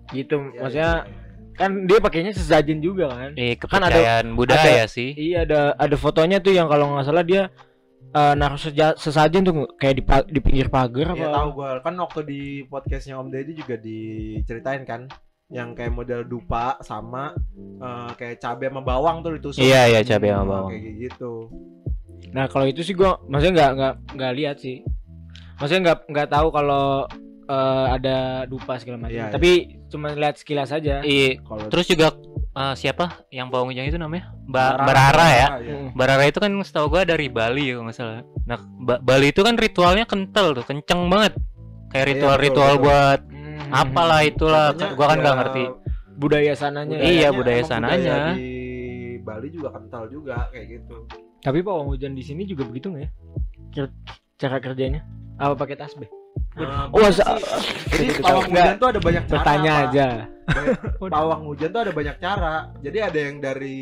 [0.09, 1.55] gitu Iya, maksudnya iya, iya.
[1.55, 5.11] kan dia pakainya sesajen juga kan Eh, Kan ada- budaya sih.
[5.13, 7.49] iya ada ada fotonya tuh yang kalau nggak salah dia
[8.09, 11.95] eh, naruh seja- sesajen tuh kayak di di pinggir pagar Iya apa tahu gue kan
[11.97, 15.09] waktu di podcastnya Om Deddy juga diceritain kan
[15.47, 17.31] yang kayak model dupa sama
[17.79, 19.61] eh, kayak cabai sama bawang tuh ditusuk.
[19.61, 20.71] Iya, iya, cabai sama Hmm, bawang.
[20.73, 21.33] Kayak gitu.
[22.29, 24.81] nah kalau itu sih gua maksudnya nggak nggak nggak lihat sih
[25.55, 27.05] maksudnya nggak nggak tahu kalau
[27.47, 29.33] eh, ada dupa segala macam Iya, iya.
[29.33, 29.51] tapi
[29.87, 31.39] cuma lihat sekilas aja Iya.
[31.69, 32.09] Terus juga
[32.53, 34.33] eh, siapa yang pawang hujan itu namanya?
[34.45, 34.85] Ba Barara.
[34.85, 35.49] Barara ya.
[35.61, 35.75] iya.
[35.77, 35.89] Mm.
[35.93, 38.21] Barara itu kan setahu gua dari Bali ya kalau nggak salah.
[38.45, 41.37] Nah, Ba- Bali itu kan ritualnya kental tuh, kenceng banget.
[41.87, 42.85] Kayak ritual-ritual betul.
[42.85, 43.71] buat Hmm.
[43.71, 44.67] apalah itulah.
[44.73, 45.65] Katanya gua kan nggak ya, ngerti.
[46.17, 47.03] budaya sananya ya.
[47.03, 48.15] Iya, budayanya- budaya sananya.
[48.17, 48.51] budaya Di
[49.21, 50.97] Bali juga kental juga kayak gitu.
[51.39, 53.11] Tapi pawang hujan di sini juga begitu nggak ya?
[54.37, 55.05] Cara kerjanya?
[55.37, 56.09] Apa pakai tasbih?
[56.57, 57.21] Nah, Oh, sih.
[57.91, 59.33] Jadi Gitu, pawang hujan tuh ada banyak cara.
[59.35, 59.85] Bertanya Pak.
[59.85, 60.09] aja.
[60.47, 60.81] Banyak-
[61.13, 62.55] pawang hujan tuh ada banyak cara.
[62.81, 63.81] Jadi ada yang dari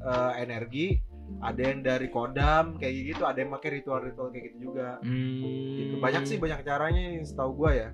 [0.00, 0.96] eh, energi,
[1.38, 4.96] ada yang dari kodam kayak gitu, ada yang pakai ritual-ritual kayak gitu juga.
[4.98, 5.92] Gitu.
[5.92, 6.00] Hmm.
[6.00, 7.88] Banyak sih banyak caranya yang setahu gua ya.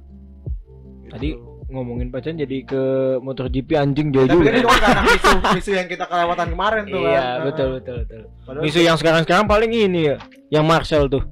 [1.02, 1.12] Gitu.
[1.12, 1.28] Tadi
[1.66, 2.82] ngomongin pacaran jadi ke
[3.18, 4.46] motor GP anjing dia tapi juga.
[4.46, 7.38] kan itu kan karena misu, misu yang kita kelewatan kemarin tuh Iya, kan.
[7.44, 8.22] betul betul betul.
[8.40, 10.16] Padahal- Misu yang sekarang-sekarang paling ini ya,
[10.48, 11.26] yang Marcel tuh.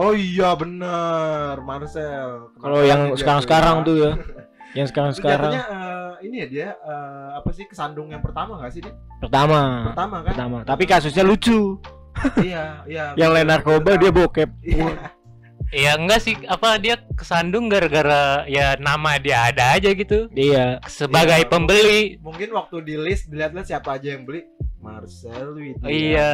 [0.00, 2.48] Oh iya bener, Marcel.
[2.56, 3.84] Kalau yang sekarang-sekarang ya?
[3.88, 4.12] tuh ya.
[4.72, 8.80] Yang sekarang-sekarang jatuhnya eh, ini ya dia eh, apa sih kesandung yang pertama nggak sih
[8.80, 8.96] dia?
[9.20, 9.92] pertama.
[9.92, 10.32] Pertama kan?
[10.32, 10.58] Pertama.
[10.64, 11.76] Tapi kasusnya lucu.
[12.48, 13.12] iya, iya.
[13.12, 14.50] Yang lain narkoba dia bokep.
[14.64, 14.92] Iya.
[15.70, 20.32] Ya enggak sih, apa dia kesandung gara-gara ya nama dia ada aja gitu.
[20.32, 20.80] Iya.
[20.88, 22.18] Sebagai Iya, pembeli.
[22.24, 24.48] Mungkin waktu di list dilihat-lihat siapa aja yang beli.
[24.80, 25.86] Marcel Widya.
[25.86, 26.32] Iya.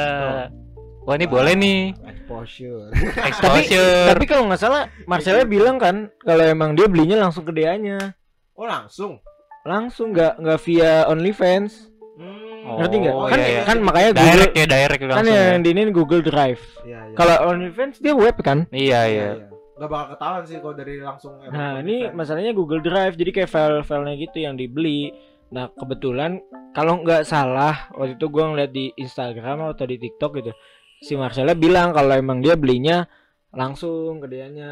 [1.06, 1.80] Wah, ini boleh nih.
[2.02, 2.90] Exposure.
[2.90, 4.06] Tapi Exposure.
[4.10, 8.18] tapi kalau nggak salah Marcelnya bilang kan kalau emang dia belinya langsung ke DA-nya.
[8.58, 9.22] Oh langsung.
[9.62, 11.94] Langsung nggak nggak via OnlyFans.
[12.18, 12.82] Hmm.
[12.82, 13.14] Ngerti nggak?
[13.14, 13.62] Oh, kan iya, iya.
[13.62, 15.30] kan makanya Google direct ya, direct kan langsung.
[15.30, 15.62] yang ya.
[15.62, 16.62] di ini Google Drive.
[16.82, 17.14] Iya, iya.
[17.14, 18.58] Kalau OnlyFans dia web kan.
[18.74, 19.28] Iya, Iya, iya.
[19.38, 19.48] iya.
[19.78, 21.32] Nggak bakal ketahuan sih kalau dari langsung.
[21.38, 25.14] emang Nah, ini masalahnya Google Drive jadi kayak file-filenya gitu yang dibeli.
[25.54, 26.42] Nah, kebetulan
[26.74, 30.50] kalau nggak salah waktu itu gua ngeliat di Instagram atau di TikTok gitu.
[30.98, 33.04] Si Marcella bilang kalau emang dia belinya
[33.50, 34.70] langsung ke dianya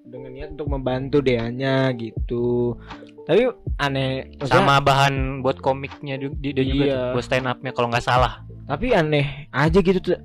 [0.00, 2.74] dengan niat untuk membantu dianya gitu.
[3.22, 7.00] Tapi aneh maksudnya- Sama bahan buat komiknya juga, di- dia juga Iya.
[7.14, 8.42] buat stand up-nya kalau nggak salah.
[8.64, 10.16] tapi aneh aja gitu tuh.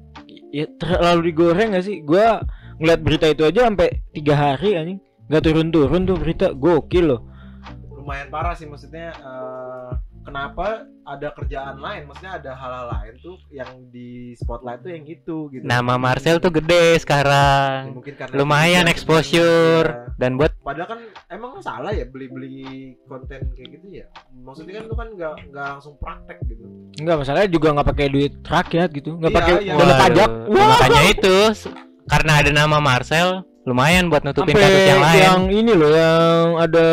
[0.49, 1.99] Ya terlalu digoreng gak sih?
[1.99, 2.39] Gua
[2.79, 4.99] ngeliat berita itu aja sampai tiga hari anjing.
[5.27, 7.21] Gak turun-turun tuh berita gokil loh.
[7.91, 9.91] lumayan parah sih maksudnya eh,
[10.29, 15.49] kenapa ada kerjaan lain maksudnya ada hal-hal lain tuh yang di spotlight tuh yang itu
[15.49, 17.97] gitu Nama Marcel tuh gede Ya, sekarang.
[17.97, 20.13] mungkin karena Lumayan itu dia, exposure iya.
[20.21, 20.99] dan buat padahal kan
[21.33, 25.93] emang salah ya beli-beli konten kayak gitu ya maksudnya kan itu kan nggak nggak langsung
[25.97, 26.63] praktek gitu
[26.99, 29.73] Enggak masalahnya juga nggak pakai duit rakyat gitu, nggak Iya, pakai iya.
[29.79, 30.29] dana pajak.
[30.51, 31.35] Ya, makanya itu
[32.05, 33.27] karena ada nama Marcel
[33.69, 35.21] lumayan buat nutupin Sampai kasus yang lain.
[35.21, 36.87] yang ini loh yang ada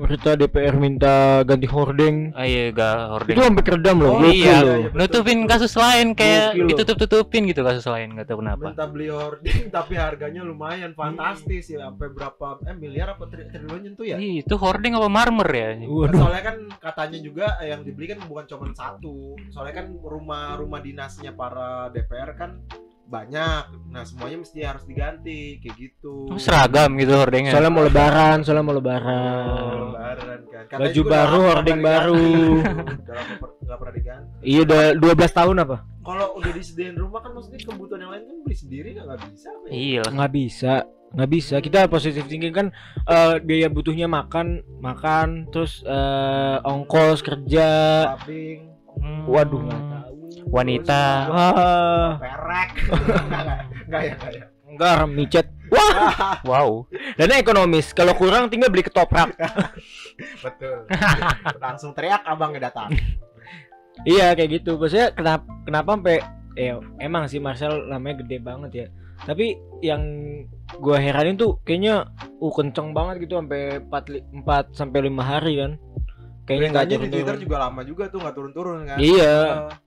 [0.00, 2.32] berita DPR minta ganti hordeng.
[2.32, 3.34] Ah, iya, gak hoarding.
[3.36, 4.12] Itu sampai keredam loh.
[4.14, 4.88] Oh, iya, loh.
[4.90, 5.50] nutupin betul.
[5.52, 8.72] kasus lain kayak ditutup-tutupin gitu kasus lain nggak tahu kenapa.
[8.72, 13.80] minta beli hoarding tapi harganya lumayan fantastis ya sampai berapa eh miliar apa tri triliun
[13.82, 15.68] nyentuh ya Ih, itu hoarding apa marmer ya?
[15.84, 16.16] Waduh.
[16.16, 21.90] soalnya kan katanya juga yang dibeli kan bukan cuma satu soalnya kan rumah-rumah dinasnya para
[21.90, 22.50] DPR kan
[23.04, 27.52] banyak nah semuanya mesti harus diganti kayak gitu Oh, seragam gitu hoardingnya.
[27.52, 29.78] Soalnya mau lebaran, soalnya mau Oh, lebaran.
[29.92, 32.26] lebaran kan Katanya Baju baru, hording baru.
[33.64, 35.76] nggak pernah diganti Iya udah 12 tahun apa?
[36.04, 39.48] kalau udah disediain rumah kan maksudnya kebutuhan yang lain kan beli sendiri kan nggak bisa
[39.48, 39.72] apa ya?
[39.72, 40.02] Iya.
[40.04, 40.72] Nggak bisa,
[41.14, 41.54] nggak bisa.
[41.60, 42.66] Kita positif thinking kan
[43.06, 44.46] eh, biaya butuhnya makan,
[44.78, 47.68] makan, terus eh, ongkos kerja.
[48.10, 49.26] shopping Hmm.
[49.26, 50.13] Waduh, nggak tahu.
[50.54, 51.02] Wanita.
[51.34, 52.70] Wah, perek
[53.26, 53.42] Nggak,
[53.90, 55.46] nggak ya nggak ya enggak micet.
[56.46, 56.86] Wow.
[57.18, 57.90] Dan ekonomis.
[57.90, 59.34] Kalau kurang tinggal beli ketoprak.
[60.46, 60.86] betul
[61.58, 62.94] langsung teriak abangnya datang
[64.06, 64.78] Iya kayak gitu.
[64.78, 66.18] Maksudnya kenapa kenapa sampai
[66.54, 68.86] eh emang sih Marcel namanya gede banget ya.
[69.26, 70.02] Tapi yang
[70.78, 75.72] gua heranin tuh kayaknya uh kenceng banget gitu sampai 4 4 sampai 5 hari kan.
[76.46, 77.10] Kayaknya nggak beritanya di turun-turun.
[77.10, 79.34] Twitter juga lama juga tuh nggak turun-turun kan Iya.
[79.34, 79.83] Eh,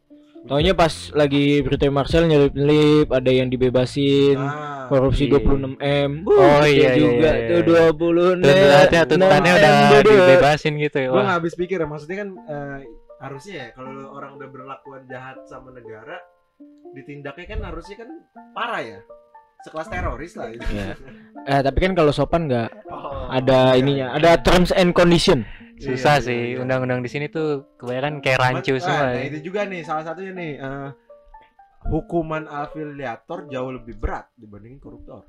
[0.47, 4.39] Taunya pas lagi berita Marcel nyelip-nyelip ada yang dibebasin.
[4.39, 5.35] nah, Korupsi iya.
[5.43, 6.11] 26 M.
[6.23, 7.91] Oh, iya, iya, juga iya, tuh iya.
[7.91, 11.07] 26 Tuntutannya tuntutannya udah dibebasin gitu ya.
[11.07, 11.23] gue Wah.
[11.27, 12.77] nggak habis pikir ya maksudnya kan eh,
[13.19, 16.23] harusnya ya kalau orang udah berlakuan jahat sama negara
[16.93, 18.09] ditindaknya kan harusnya kan
[18.55, 18.99] parah ya
[19.59, 20.95] sekelas teroris lah itu Iya.
[21.43, 24.15] Eh tapi kan kalau sopan nggak Oh, ada iya, ininya, iya.
[24.15, 25.43] ada terms and condition.
[25.77, 26.57] Susah Iya, sih iya, iya.
[26.57, 28.97] undang-undang di sini tuh kebanyakan kayak rancu Cuman, semua.
[28.97, 29.29] ah, nah ya.
[29.29, 30.89] itu juga nih salah satunya nih eh,
[31.85, 35.21] hukuman afiliator jauh lebih berat dibandingin koruptor.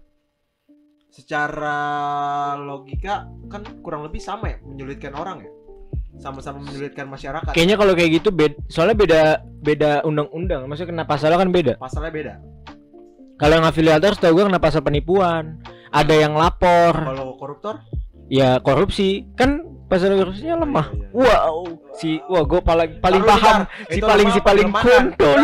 [1.09, 1.77] Secara
[2.57, 5.51] logika kan kurang lebih sama ya menyulitkan orang ya.
[6.19, 7.53] Sama-sama menyulitkan masyarakat.
[7.53, 9.21] Kayaknya kalau kayak gitu bed, soalnya beda
[9.61, 10.65] beda undang-undang.
[10.67, 11.73] Maksudnya kena pasalnya kan beda.
[11.77, 12.35] Pasalnya beda.
[13.39, 15.61] Kalau yang afiliator setahu gue kena pasal penipuan.
[15.89, 17.81] Ada yang lapor, Kalau koruptor
[18.29, 19.25] ya korupsi.
[19.33, 20.87] Kan pasal korupsinya lemah.
[20.93, 21.09] Iya, iya.
[21.17, 21.57] Wow,
[21.97, 25.39] si wah gue paling paling paham bentar, si itu paling si paling kontol.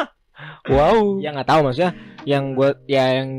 [0.74, 0.98] wow.
[1.18, 1.92] Ya nggak tahu maksudnya
[2.26, 3.30] yang gue ya yang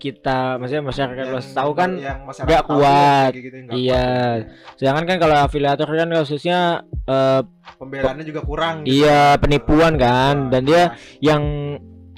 [0.00, 1.90] kita maksudnya masyarakat Yang- luas tahu kan
[2.24, 3.30] nggak kuat.
[3.36, 4.06] gitu, iya.
[4.08, 4.40] kuat.
[4.80, 6.58] Sedangkan kan kalau afiliator kan kasusnya
[7.04, 7.40] eh,
[7.76, 8.82] Pembelaannya juga kurang.
[8.82, 9.04] gitu.
[9.04, 11.42] iya penipuan kan dan dia Nah, yang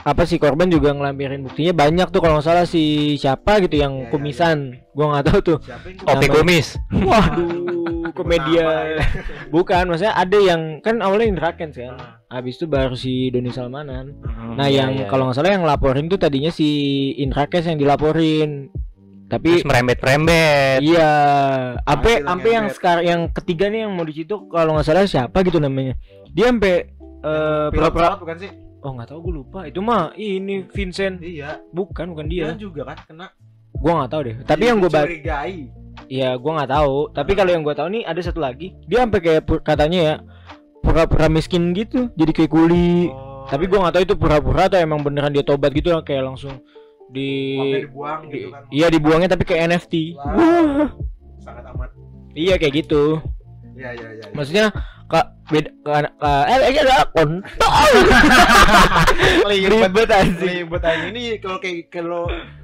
[0.00, 1.72] apa sih korban juga ngelampirin buktinya?
[1.76, 4.58] Banyak tuh kalau nggak salah si siapa gitu yang Iya, iya, kumisan.
[4.96, 5.58] Gua nggak tahu tuh.
[6.06, 6.66] Nama- kumis.
[6.88, 8.96] waduh komedia.
[9.54, 11.94] Bukan maksudnya ada yang kan awalnya Indra Kents kan.
[11.94, 14.16] Nah, habis itu baru si Doni Salmanan.
[14.24, 15.32] Hmm, nah iya, yang iya, kalau iya.
[15.32, 16.68] nggak salah yang laporin tuh tadinya si
[17.20, 18.72] Indra Kents yang dilaporin.
[19.30, 20.82] Tapi terus merembet-merembet.
[20.82, 21.12] iya.
[21.78, 25.06] Hasil sampai sampai yang sekarang yang ketiga nih yang mau di situ kalau nggak salah
[25.06, 25.94] siapa gitu namanya.
[26.34, 26.74] Dia sampai
[27.20, 28.50] eh pilot pura-pura pesawat bukan sih?
[28.80, 31.60] Oh nggak tahu gue lupa itu mah ini Vincent Iya.
[31.68, 33.26] bukan bukan Dia dia juga kan kena.
[33.72, 35.56] gua nggak tahu deh tapi yang gue ba- curigai.
[36.06, 39.20] ya gua nggak tahu tapi kalau yang gue tahu nih ada satu lagi dia sampai
[39.20, 40.14] kayak katanya ya
[40.78, 45.00] pura-pura miskin gitu jadi kayak kuli Oh, tapi gua nggak tahu itu pura-pura atau emang
[45.00, 46.60] beneran dia tobat gitu lah kayak langsung
[47.06, 48.62] di, dibuang di- gitu kan.
[48.70, 50.86] iya dibuangnya tapi kayak NFT Wah.
[51.44, 51.90] Sangat amat.
[52.32, 53.18] iya kayak gitu
[53.72, 54.24] Iya iya iya.
[54.30, 54.64] maksudnya
[55.10, 57.42] kak beda ka- ka- eh eh ada kontol
[59.50, 62.22] ribet anjing Ribet aja ini kalau kayak kalau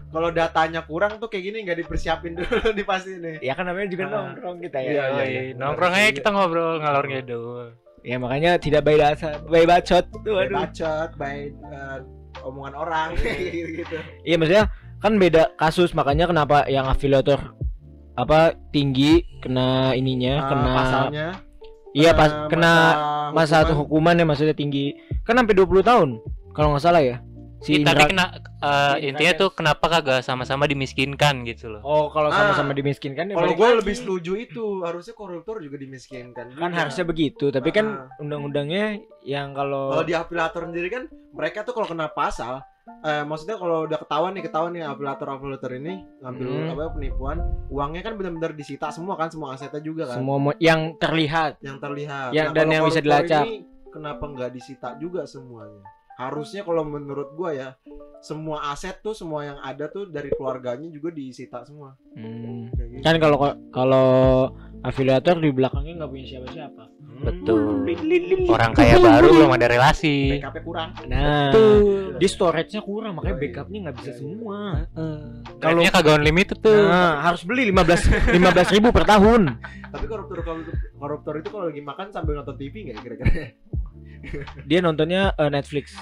[0.08, 3.36] kalau datanya kurang tuh kayak gini nggak dipersiapin dulu nih pasti nih.
[3.42, 4.10] ya kan namanya juga Ah.
[4.24, 5.40] nongkrong kita ya Iya, iya, iya.
[5.42, 5.52] iya.
[5.54, 7.66] Nongkrong aja kita ngobrol ngalor ngidul.
[8.00, 11.98] ya makanya tidak baik dasar baik bacot tuh Baik aduh bacot, baik eh,
[12.40, 13.66] omongan orang gitu.
[13.76, 13.96] gitu.
[14.22, 14.64] Iya maksudnya
[14.96, 17.52] kan beda kasus makanya kenapa yang afiliator
[18.14, 21.28] apa tinggi kena ininya Eh, kena pasalnya
[21.96, 22.72] iya pas kena
[23.32, 23.76] masa hukuman.
[23.80, 24.92] hukumannya maksudnya tinggi
[25.24, 26.08] kan sampai 20 tahun
[26.52, 27.16] kalau nggak salah ya
[27.58, 31.80] si Ih, tapi kena eh, si intinya Indra tuh kenapa kagak sama-sama dimiskinkan gitu loh.
[31.82, 33.78] oh kalau Ah, sama-sama dimiskinkan ya Kalau gue lagi.
[33.80, 36.52] lebih setuju itu harusnya koruptor juga dimiskinkan.
[36.52, 36.76] kan juga.
[36.76, 38.20] harusnya begitu tapi kan Ah.
[38.20, 43.56] undang-undangnya yang kalau Kalau di afiliator sendiri kan mereka tuh kalau kena pasal eh, maksudnya
[43.56, 46.72] kalau udah ketahuan nih ketahuan nih afiliator afiliator ini ngambil Hmm.
[46.72, 51.58] apa penipuan uangnya kan benar-benar disita semua kan semua asetnya juga kan semua yang terlihat
[51.60, 53.42] yang terlihat Yang- Nah, dan yang bisa dilacak.
[53.42, 53.54] ini
[53.88, 55.82] kenapa nggak disita juga semuanya
[56.16, 57.68] harusnya kalau menurut gua ya
[58.18, 62.72] semua aset tuh semua yang ada tuh dari keluarganya juga disita semua Hmm.
[62.72, 63.02] Kayak gitu.
[63.02, 64.08] kan kalau kalau
[64.80, 66.84] afiliator di belakangnya nggak punya siapa-siapa.
[67.16, 67.86] Betul.
[68.46, 70.36] Orang kaya baru belum ada relasi.
[70.36, 72.16] BKP kurang nah Betul.
[72.16, 73.44] di storage-nya kurang makanya Oh, iya.
[73.46, 74.20] backupnya nggak bisa Iya, iya.
[74.20, 74.58] semua
[75.56, 76.82] Kalau kagak unlimited tuh.
[76.84, 80.38] nah harus beli 15 15 ribu per tahun tapi koruptor
[80.92, 83.32] koruptor itu kalau lagi makan sambil nonton TV nggak kira-kira
[84.62, 85.94] dia nontonnya eh, Netflix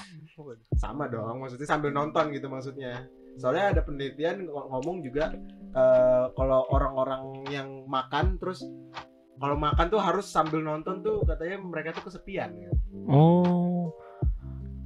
[0.75, 5.31] sama dong maksudnya sambil nonton gitu maksudnya soalnya ada penelitian ng- ngomong juga
[5.71, 8.63] eh, kalau orang-orang yang makan terus
[9.35, 12.71] kalau makan tuh harus sambil nonton tuh katanya mereka tuh kesepian ya.
[13.05, 13.91] oh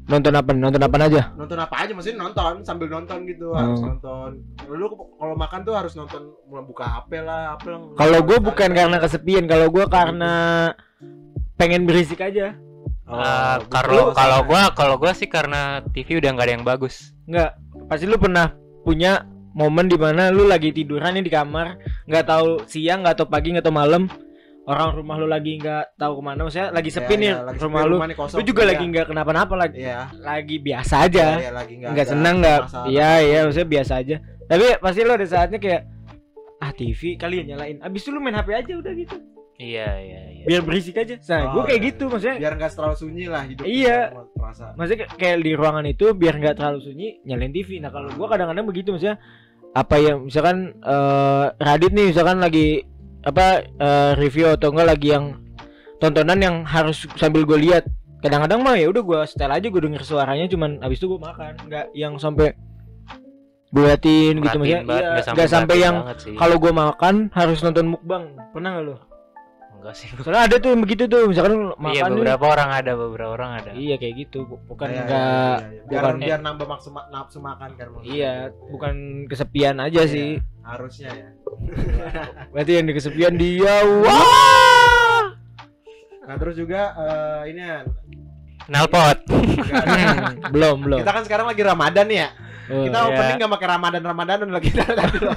[0.06, 3.86] nonton apa nonton apa aja nonton apa aja maksudnya nonton sambil nonton gitu harus Oh.
[3.88, 4.30] nonton
[4.68, 7.80] lu kalau makan tuh harus nonton mulai buka HP lah apa lah.
[7.94, 10.34] kalau gue bukan karena kesepian kalau gue karena
[11.56, 12.58] pengen berisik aja
[13.06, 17.10] Oh, Eh, kalau kalau gua kalau gua sih karena TV udah nggak ada yang bagus.
[17.26, 17.58] nggak
[17.90, 18.54] pasti lu pernah
[18.86, 21.74] punya momen di mana lu lagi tiduran nih di kamar
[22.06, 24.06] nggak tahu siang nggak tahu pagi nggak tahu malam
[24.70, 27.58] orang rumah lu lagi nggak tahu ke mana maksudnya lagi Iya, sepi nih iya, lagi
[27.60, 28.38] rumah sepi, lu kosong.
[28.38, 28.70] lu juga Iya.
[28.70, 33.10] lagi nggak kenapa-napa lagi iya lagi biasa aja Iya, iya, lagi nggak senang nggak iya
[33.20, 35.82] iya maksudnya biasa aja tapi pasti lo ada saatnya kayak
[36.60, 39.18] ah TV kali ya nyalain abis itu lu main HP aja udah gitu
[39.60, 40.44] Iya iya iya.
[40.46, 41.88] biar berisik aja nah Oh, gue kayak iya.
[41.90, 43.98] gitu maksudnya biar nggak terlalu sunyi lah hidup Iya.
[44.08, 48.08] kita, terasa maksudnya kayak- di ruangan itu biar nggak terlalu sunyi nyalain TV nah kalau
[48.14, 49.20] gua kadang-kadang begitu maksudnya
[49.72, 52.88] apa ya misalkan eh Radit nih misalkan lagi
[53.24, 55.26] apa eh, review atau enggak lagi yang
[56.00, 57.84] tontonan yang harus sambil gue lihat.
[58.20, 61.54] Kadang-kadang mah ya udah gua setel aja gue denger suaranya cuman abis itu gue makan.
[61.68, 62.52] Nggak yang sampai
[63.70, 66.02] gue liatin gitu maksudnya iya, nggak sampai yang
[66.42, 68.36] kalau gue makan harus nonton mukbang.
[68.52, 69.09] Pernah nggak lo
[69.80, 70.08] enggak sih.
[70.20, 72.14] Soalnya ada tuh yang begitu tuh, misalkan makan Iya nih.
[72.14, 73.70] beberapa orang ada, beberapa orang ada.
[73.72, 75.82] Iya kayak gitu, Bu- bukan Iya, iya, enggak iya, iya.
[75.86, 78.34] biar bukan- biar nambah nafsu ma- nafsu makan kan iya,
[78.68, 80.30] bukan kesepian aja Iya, sih.
[80.62, 81.28] harusnya ya
[82.54, 83.76] Berarti yang di kesepian dia.
[84.04, 85.24] Wah.
[86.22, 87.80] nah terus juga eh, ini ya
[88.68, 89.18] Nalpot.
[89.26, 91.00] Hmm, belum, belum.
[91.02, 92.30] kita kan sekarang lagi ramadan nih ya
[92.70, 93.08] Oh, kita iya.
[93.10, 95.34] opening gak pakai ramadan ramadanan lagi tadi loh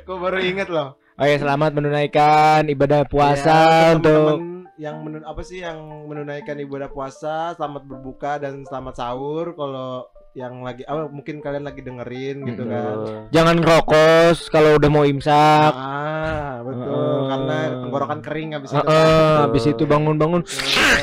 [0.00, 3.58] Gue baru inget loh Oh ya, selamat menunaikan ibadah puasa
[3.90, 4.46] Ya, untuk teman-teman
[4.78, 5.74] yang menun apa sih yang
[6.06, 11.82] menunaikan ibadah puasa selamat berbuka dan selamat sahur kalau yang lagi oh, mungkin kalian lagi
[11.82, 12.96] dengerin gitu Mm, kan
[13.34, 15.74] jangan ngerokok kalau udah mau imsak.
[15.74, 17.26] ah betul Heeh.
[17.26, 20.42] karena tenggorokan kering habis itu Heeh, habis itu bangun-bangun.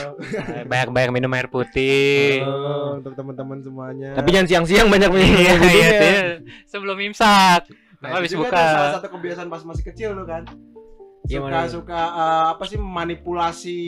[0.72, 2.40] Banyak-banyak minum air putih.
[2.40, 5.28] Heeh, untuk teman-teman semuanya Tapi jangan siang-siang banyak minum.
[5.28, 5.90] Iya, iya, Jadinya.
[5.92, 6.24] iya.
[6.66, 7.68] Sebelum imsak.
[8.06, 8.54] Nah, habis buka.
[8.54, 10.44] tuh salah satu kebiasaan pas masih kecil lu kan.
[11.26, 11.74] Gimana Suka tuh?
[11.82, 13.80] suka eh, apa sih manipulasi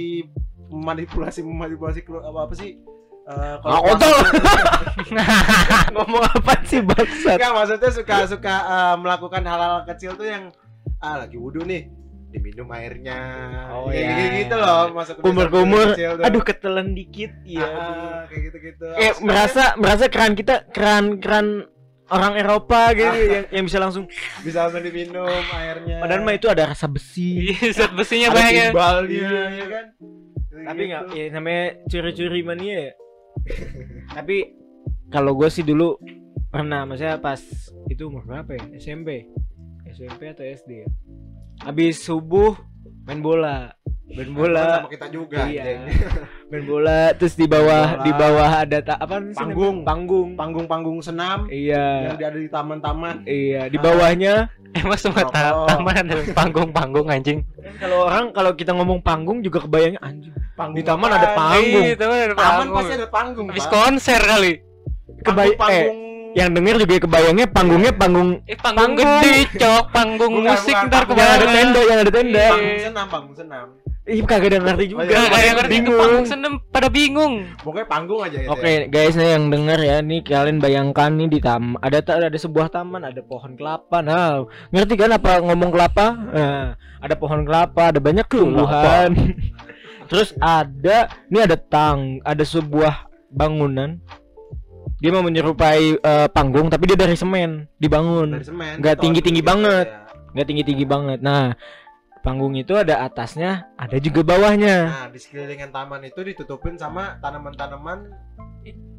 [0.67, 2.71] manipulasi manipulasi apa apa sih?
[3.27, 4.15] Eh, Ah, kontol.
[5.93, 7.37] Ngomong apa sih bangsat?
[7.37, 10.43] Enggak maksudnya suka suka eh, melakukan hal-hal kecil tuh yang
[10.97, 11.91] ah lagi wudhu nih
[12.27, 13.19] diminum airnya.
[13.71, 14.15] Oh, kayak iya.
[14.17, 15.13] gitu, gitu loh masuk
[15.95, 16.23] kecil tuh.
[16.23, 17.31] Aduh ketelan dikit.
[17.43, 17.67] Iya.
[17.67, 18.87] Ah, kayak gitu-gitu.
[18.95, 21.47] Eh Apa sih merasa merasa keran kita keran keran
[22.07, 24.05] orang Eropa gitu yang, yang bisa langsung
[24.41, 25.99] bisa langsung diminum airnya.
[25.99, 27.51] padahal mah itu ada rasa besi.
[27.51, 28.65] Iya, zat besinya ada banyak ya.
[28.67, 29.41] timbalnya Iya.
[29.53, 29.85] ya kan.
[30.57, 30.89] Tapi Gitu.
[30.89, 32.93] nggak ya namanya curi-curi mania ya.
[34.09, 34.37] Tapi
[35.07, 35.95] kalau gue sih dulu
[36.47, 37.39] pernah maksudnya pas
[37.85, 38.63] itu umur berapa ya?
[38.75, 39.29] SMP.
[39.87, 40.87] SMP atau SD ya?
[41.61, 42.57] Habis subuh
[43.03, 43.76] main bola.
[44.07, 44.79] Main bola.
[44.79, 45.43] sama kita juga.
[45.43, 45.63] Iya.
[45.67, 45.79] anjing.
[46.49, 48.01] main bola terus di bawah Bola.
[48.01, 49.35] di bawah ada ta- apa namanya?
[49.35, 49.77] Panggung.
[49.83, 53.15] panggung Panggung-panggung senam iya yang ada di taman-taman.
[53.23, 57.43] iya di bawahnya Emang semua ta- taman ada panggung-panggung anjing.
[57.57, 61.83] kan kalau orang kalau kita ngomong panggung juga kebayangnya anjing Panggung Di taman ada panggung.
[61.83, 62.77] Iya, taman ada Taman panggung.
[62.79, 63.45] pasti ada panggung.
[63.47, 64.53] Habis konser kali.
[65.19, 69.09] kebay eh Panggung- yang denger juga kebayangnya panggungnya panggung Eh panggung, Panggung.
[69.19, 69.83] gede, cok.
[69.89, 73.35] Panggung Bukan, musik bukan, ntar panggung yang ada tenda yang ada tenda panggung senam, panggung
[73.35, 73.65] senam.
[74.07, 75.03] Ih kagak ada ngerti juga.
[75.03, 77.33] Gak ada yang ngerti bingung panggung seneng pada bingung.
[77.59, 78.49] Pokoknya panggung aja gitu.
[78.49, 82.39] Oke guys nih yang denger ya nih kalian bayangkan nih di taman ada ta- ada
[82.39, 86.65] sebuah taman ada pohon kelapa nah ngerti kan apa ngomong kelapa nah,
[87.03, 89.11] ada pohon kelapa ada banyak tumbuhan
[90.07, 93.99] terus ada ini ada tang ada sebuah bangunan
[94.97, 98.81] dia mau menyerupai eh, panggung tapi dia dari semen dibangun Dari semen.
[98.81, 99.85] Nggak beton tinggi-tinggi gitu, banget.
[99.91, 99.99] ya.
[100.33, 101.53] nggak tinggi tinggi banget nah
[102.27, 108.11] panggung itu ada atasnya ada juga bawahnya Nah, di sekelilingan taman itu ditutupin sama tanaman-tanaman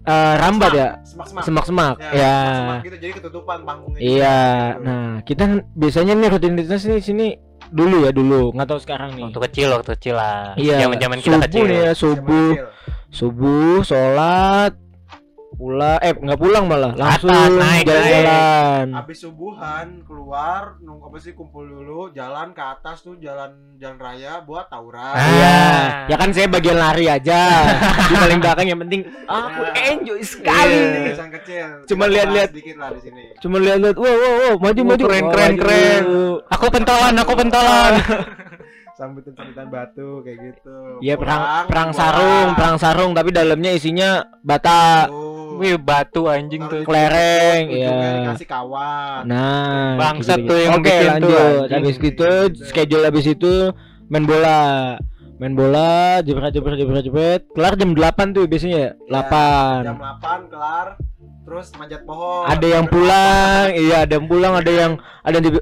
[0.09, 1.45] Eh, rambat ya semak-semak.
[1.45, 2.97] semak-semak Ya, ya semak-semak gitu.
[2.97, 4.01] Jadi ketutupan panggungnya.
[4.01, 4.38] Iya,
[4.73, 4.81] gitu.
[4.88, 5.45] nah kita
[5.77, 7.27] biasanya nih rutinitas nih sini
[7.69, 9.29] dulu ya dulu, nggak tahu sekarang nih.
[9.29, 10.57] Waktu kecil, waktu kecil lah.
[10.57, 11.64] Iya, Zaman-zaman kita subuh kecil.
[11.69, 12.49] nih ya, subuh,
[13.12, 14.73] subuh, sholat,
[15.59, 18.87] pulang, eh nggak pulang malah, langsung Atas, naik, jalan-jalan.
[18.94, 24.38] Habis subuhan keluar nunggu apa sih kumpul dulu jalan ke atas tuh jalan jalan raya
[24.40, 25.03] buat tawuran.
[25.11, 25.18] Ah.
[25.18, 25.59] Iya,
[26.07, 27.40] ya kan saya bagian lari aja,
[28.07, 29.73] di paling belakang yang penting aku Ya.
[29.92, 30.94] enjoy sekali nih.
[31.11, 31.66] kebiasaan kecil.
[31.85, 32.51] Cuma lihat-lihat.
[32.55, 33.23] dikit lah di sini.
[33.38, 35.61] Cuma lihat-lihat, wow, wow, wow, maju, maju, keren, Wah, keren, maju.
[35.61, 36.03] keren.
[36.49, 37.92] Aku pentolan, aku pentolan.
[38.99, 40.79] Sambutan-sambutan batu kayak gitu.
[40.99, 45.07] Iya perang perang sarung, perang sarung, tapi dalamnya isinya bata.
[45.07, 45.38] Tuh.
[45.59, 46.87] Wih, batu anjing tuh.
[46.87, 48.18] Kelereng, ujungnya iya.
[48.23, 49.21] dikasih kawan.
[49.27, 51.42] Nah, Bangsat tuh yang Oke, bikin tuh, lanjut.
[51.66, 51.75] anjing.
[51.75, 52.29] Habis gitu,
[52.62, 53.53] schedule habis itu
[54.07, 54.97] main bola.
[55.38, 57.42] Main bola, jebret jebret jebret jebret.
[57.55, 58.90] Kelar jam 8 tuh biasanya ya.
[59.07, 59.87] 8.
[59.87, 60.87] Jam 8 kelar
[61.49, 62.44] terus manjat pohon.
[62.44, 64.92] Ada yang pulang, iya ada yang pulang, ada yang
[65.25, 65.53] ada yang di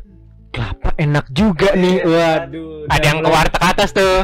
[0.51, 1.97] kelapa enak juga nih.
[2.03, 2.89] Iya, Waduh.
[2.89, 4.17] Ada yang ke warteg atas tuh.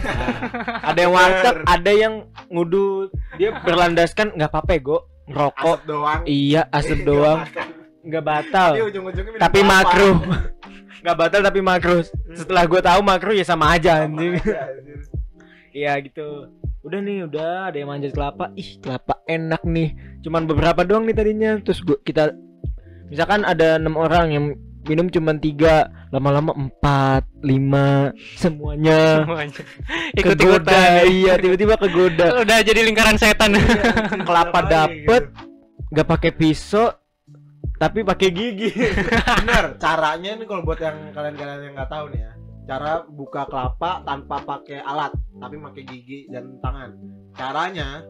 [0.90, 2.14] ada yang warteg, ada yang
[2.48, 5.76] ngudu dia berlandaskan nggak apa-apa go ngerokok.
[5.78, 6.20] Asap doang.
[6.26, 7.40] Iya, asap Nggak doang.
[8.02, 8.70] Nggak batal.
[8.74, 10.10] Tapi ujung-ujungnya minum tapi makro.
[11.02, 11.96] Nggak batal tapi makro.
[12.34, 14.38] Setelah gue tahu makro ya sama aja anjing.
[15.72, 16.52] Iya gitu.
[16.84, 17.72] Udah nih udah.
[17.72, 18.52] Ada yang manjat kelapa.
[18.58, 19.94] Ih kelapa enak nih.
[20.20, 21.56] Cuman beberapa doang nih tadinya.
[21.62, 22.34] Terus gua kita
[23.08, 24.44] misalkan ada enam orang yang
[24.82, 29.62] minum cuman tiga lama-lama empat lima semuanya Semuanya.
[30.16, 31.04] kegoda Ikut-ikutan.
[31.06, 33.54] iya tiba-tiba kegoda Udah jadi lingkaran setan.
[33.54, 33.82] Iya,
[34.28, 35.90] kelapa hari dapet gitu.
[35.90, 36.90] nggak pakai pisau
[37.74, 38.70] tapi pakai gigi
[39.42, 42.32] Bener, caranya nih kalau buat yang kalian-kalian yang nggak tahu nih ya.
[42.62, 46.94] Cara buka kelapa tanpa pakai alat, tapi pakai gigi dan tangan.
[47.34, 48.06] Caranya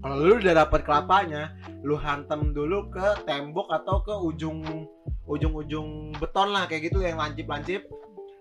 [0.00, 1.52] kalau lu udah dapet kelapanya,
[1.84, 4.88] lu hantem dulu ke tembok atau ke ujung
[5.28, 7.84] ujung-ujung beton lah kayak gitu yang lancip-lancip.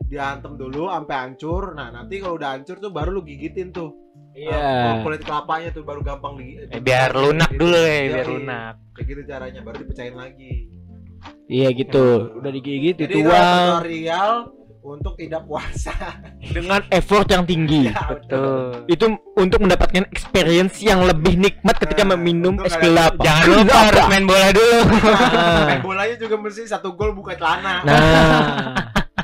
[0.09, 1.77] diantem dulu sampai hancur.
[1.77, 3.93] Nah, nanti kalau udah hancur tuh baru lu gigitin tuh.
[4.33, 4.57] Iya.
[4.57, 7.61] Uh, kulit kelapanya tuh baru gampang di Eh, biar lunak gitu.
[7.61, 8.33] dulu ya, biar iya.
[8.33, 8.73] lunak.
[8.97, 10.53] Kayak gitu caranya, baru dipecahin lagi.
[11.45, 12.05] Iya gitu.
[12.41, 14.33] Udah digigit Jadi itu dituang tutorial
[14.83, 15.91] untuk tidak puasa.
[16.39, 17.91] dengan effort yang tinggi.
[17.91, 18.87] Ya, Betul.
[18.87, 19.05] Itu
[19.35, 23.21] untuk mendapatkan experience yang lebih nikmat ketika Nah, meminum es kelapa.
[23.21, 24.79] Jangan lupa harus main bola dulu.
[25.67, 27.83] Main bolanya juga mesti satu gol buka celana.
[27.85, 28.73] Nah,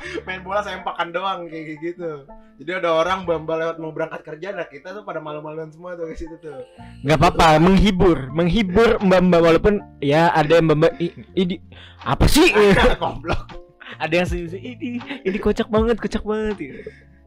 [0.27, 2.29] Main bola sempakan doang kayak gitu.
[2.61, 6.11] Jadi ada orang bamba lewat mau berangkat kerja, nah kita tuh pada malu-maluan semua tuh
[6.11, 6.61] ke situ tuh.
[7.01, 10.93] nggak apa-apa, menghibur, menghibur mbak-mbak walaupun ya ada yang mbak
[11.33, 11.57] ini
[12.05, 12.53] apa sih?
[13.01, 13.64] Goblok.
[13.99, 16.55] Ada yang senyum ini ini kocak banget, kocak banget.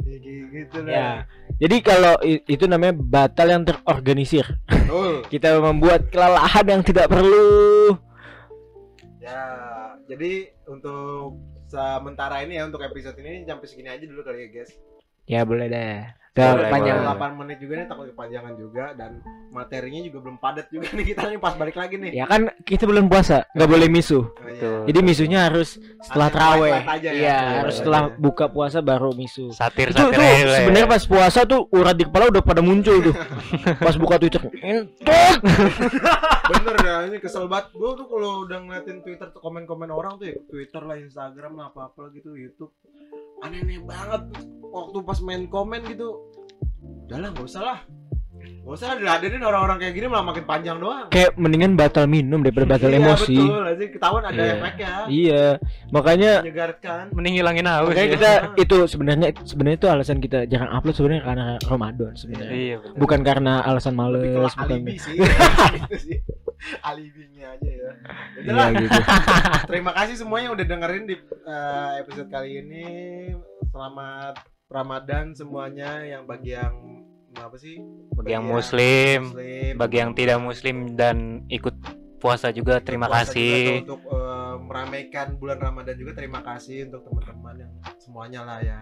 [0.08, 0.20] Kayak
[0.52, 0.92] gitu lah.
[0.92, 1.10] Ya.
[1.58, 4.46] Jadi kalau itu namanya batal yang terorganisir.
[4.70, 5.24] Betul.
[5.32, 7.98] Kita membuat kelelahan yang tidak perlu.
[9.18, 9.44] Ya,
[10.08, 11.36] jadi untuk
[11.68, 14.72] sementara ini ya untuk episode ini sampai segini aja dulu kali ya, guys.
[15.28, 16.08] Ya boleh deh.
[16.38, 16.96] Udah Boleh, panjang.
[17.02, 17.18] boleh.
[17.18, 19.10] 8 menit juga nih takut kepanjangan juga dan
[19.50, 22.10] materinya juga belum padat juga nih kita nih pas balik lagi nih.
[22.14, 24.22] Ya kan kita belum puasa, nggak boleh misuh.
[24.22, 24.54] Oh, iya.
[24.54, 24.78] Betul.
[24.86, 25.68] Jadi misuhnya harus
[25.98, 26.78] setelah aja ya.
[27.10, 28.14] Iya, Iya, harus iya, setelah iya.
[28.16, 29.50] buka puasa baru misuh.
[29.50, 30.56] Satir Itu, satir tuh ya.
[30.62, 33.14] sebenarnya pas puasa tuh urat di kepala udah pada muncul tuh.
[33.86, 35.38] pas buka Twitter, entot.
[36.54, 37.74] Bener ya, ini kesel banget.
[37.74, 41.66] Gue tuh kalau udah ngeliatin Twitter tuh komen-komen orang tuh ya, Twitter lah, Instagram lah,
[41.68, 42.72] apa-apa gitu, YouTube.
[43.44, 44.22] Aneh-aneh banget.
[44.68, 46.28] Waktu pas main komen gitu,
[47.08, 47.78] udah lah, gak usah lah.
[48.68, 51.08] Gak usah diladenin orang-orang kayak gini malah makin panjang doang.
[51.08, 53.36] Kayak mendingan batal minum daripada batal Iya, emosi.
[53.40, 54.52] betul, aja ketahuan ada Iya.
[54.60, 54.92] efeknya.
[55.08, 55.44] Iya,
[55.88, 57.04] makanya Menyegarkan.
[57.16, 58.12] Mending hilangin haus makanya ya.
[58.12, 62.52] kita itu sebenarnya sebenarnya itu alasan kita jarang upload sebenarnya karena Ramadan sebenarnya.
[62.52, 62.96] Iya, betul.
[63.00, 64.20] Bukan karena alasan males,
[64.52, 64.60] bukan.
[64.60, 65.16] alibi sih.
[66.84, 67.90] Alibinya aja ya.
[68.44, 69.00] Iya gitu.
[69.72, 71.16] Terima kasih semuanya udah dengerin di
[71.48, 72.86] eh, episode kali ini.
[73.72, 77.07] Selamat Ramadan semuanya yang bagi yang
[77.42, 77.78] apa sih?
[78.14, 81.74] Bagi yang muslim, muslim, bagi yang tidak muslim dan ikut
[82.18, 83.56] puasa juga terima puasa juga kasih.
[83.62, 87.72] tuh untuk eh, meramaikan bulan Ramadan juga terima kasih untuk teman-teman yang
[88.02, 88.80] semuanya lah ya.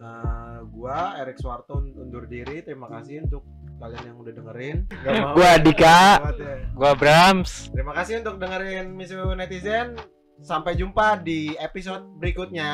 [0.00, 2.62] Eh, gua Erik Suwarto undur diri.
[2.64, 3.44] Terima kasih untuk
[3.80, 4.76] kalian yang udah dengerin.
[5.04, 6.00] Gak mau Gua Dika.
[6.36, 6.56] ya.
[6.72, 7.68] Gua Brams.
[7.72, 9.98] Terima kasih untuk dengerin Misu Netizen.
[10.40, 12.72] Sampai jumpa di episode berikutnya.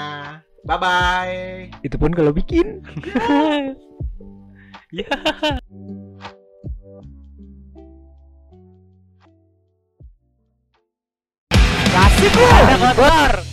[0.66, 1.42] Bye bye.
[1.82, 2.82] Itu pun kalau bikin.
[4.92, 5.02] Ya.
[11.90, 12.46] Kasih bro.
[12.46, 13.45] Ada kotor.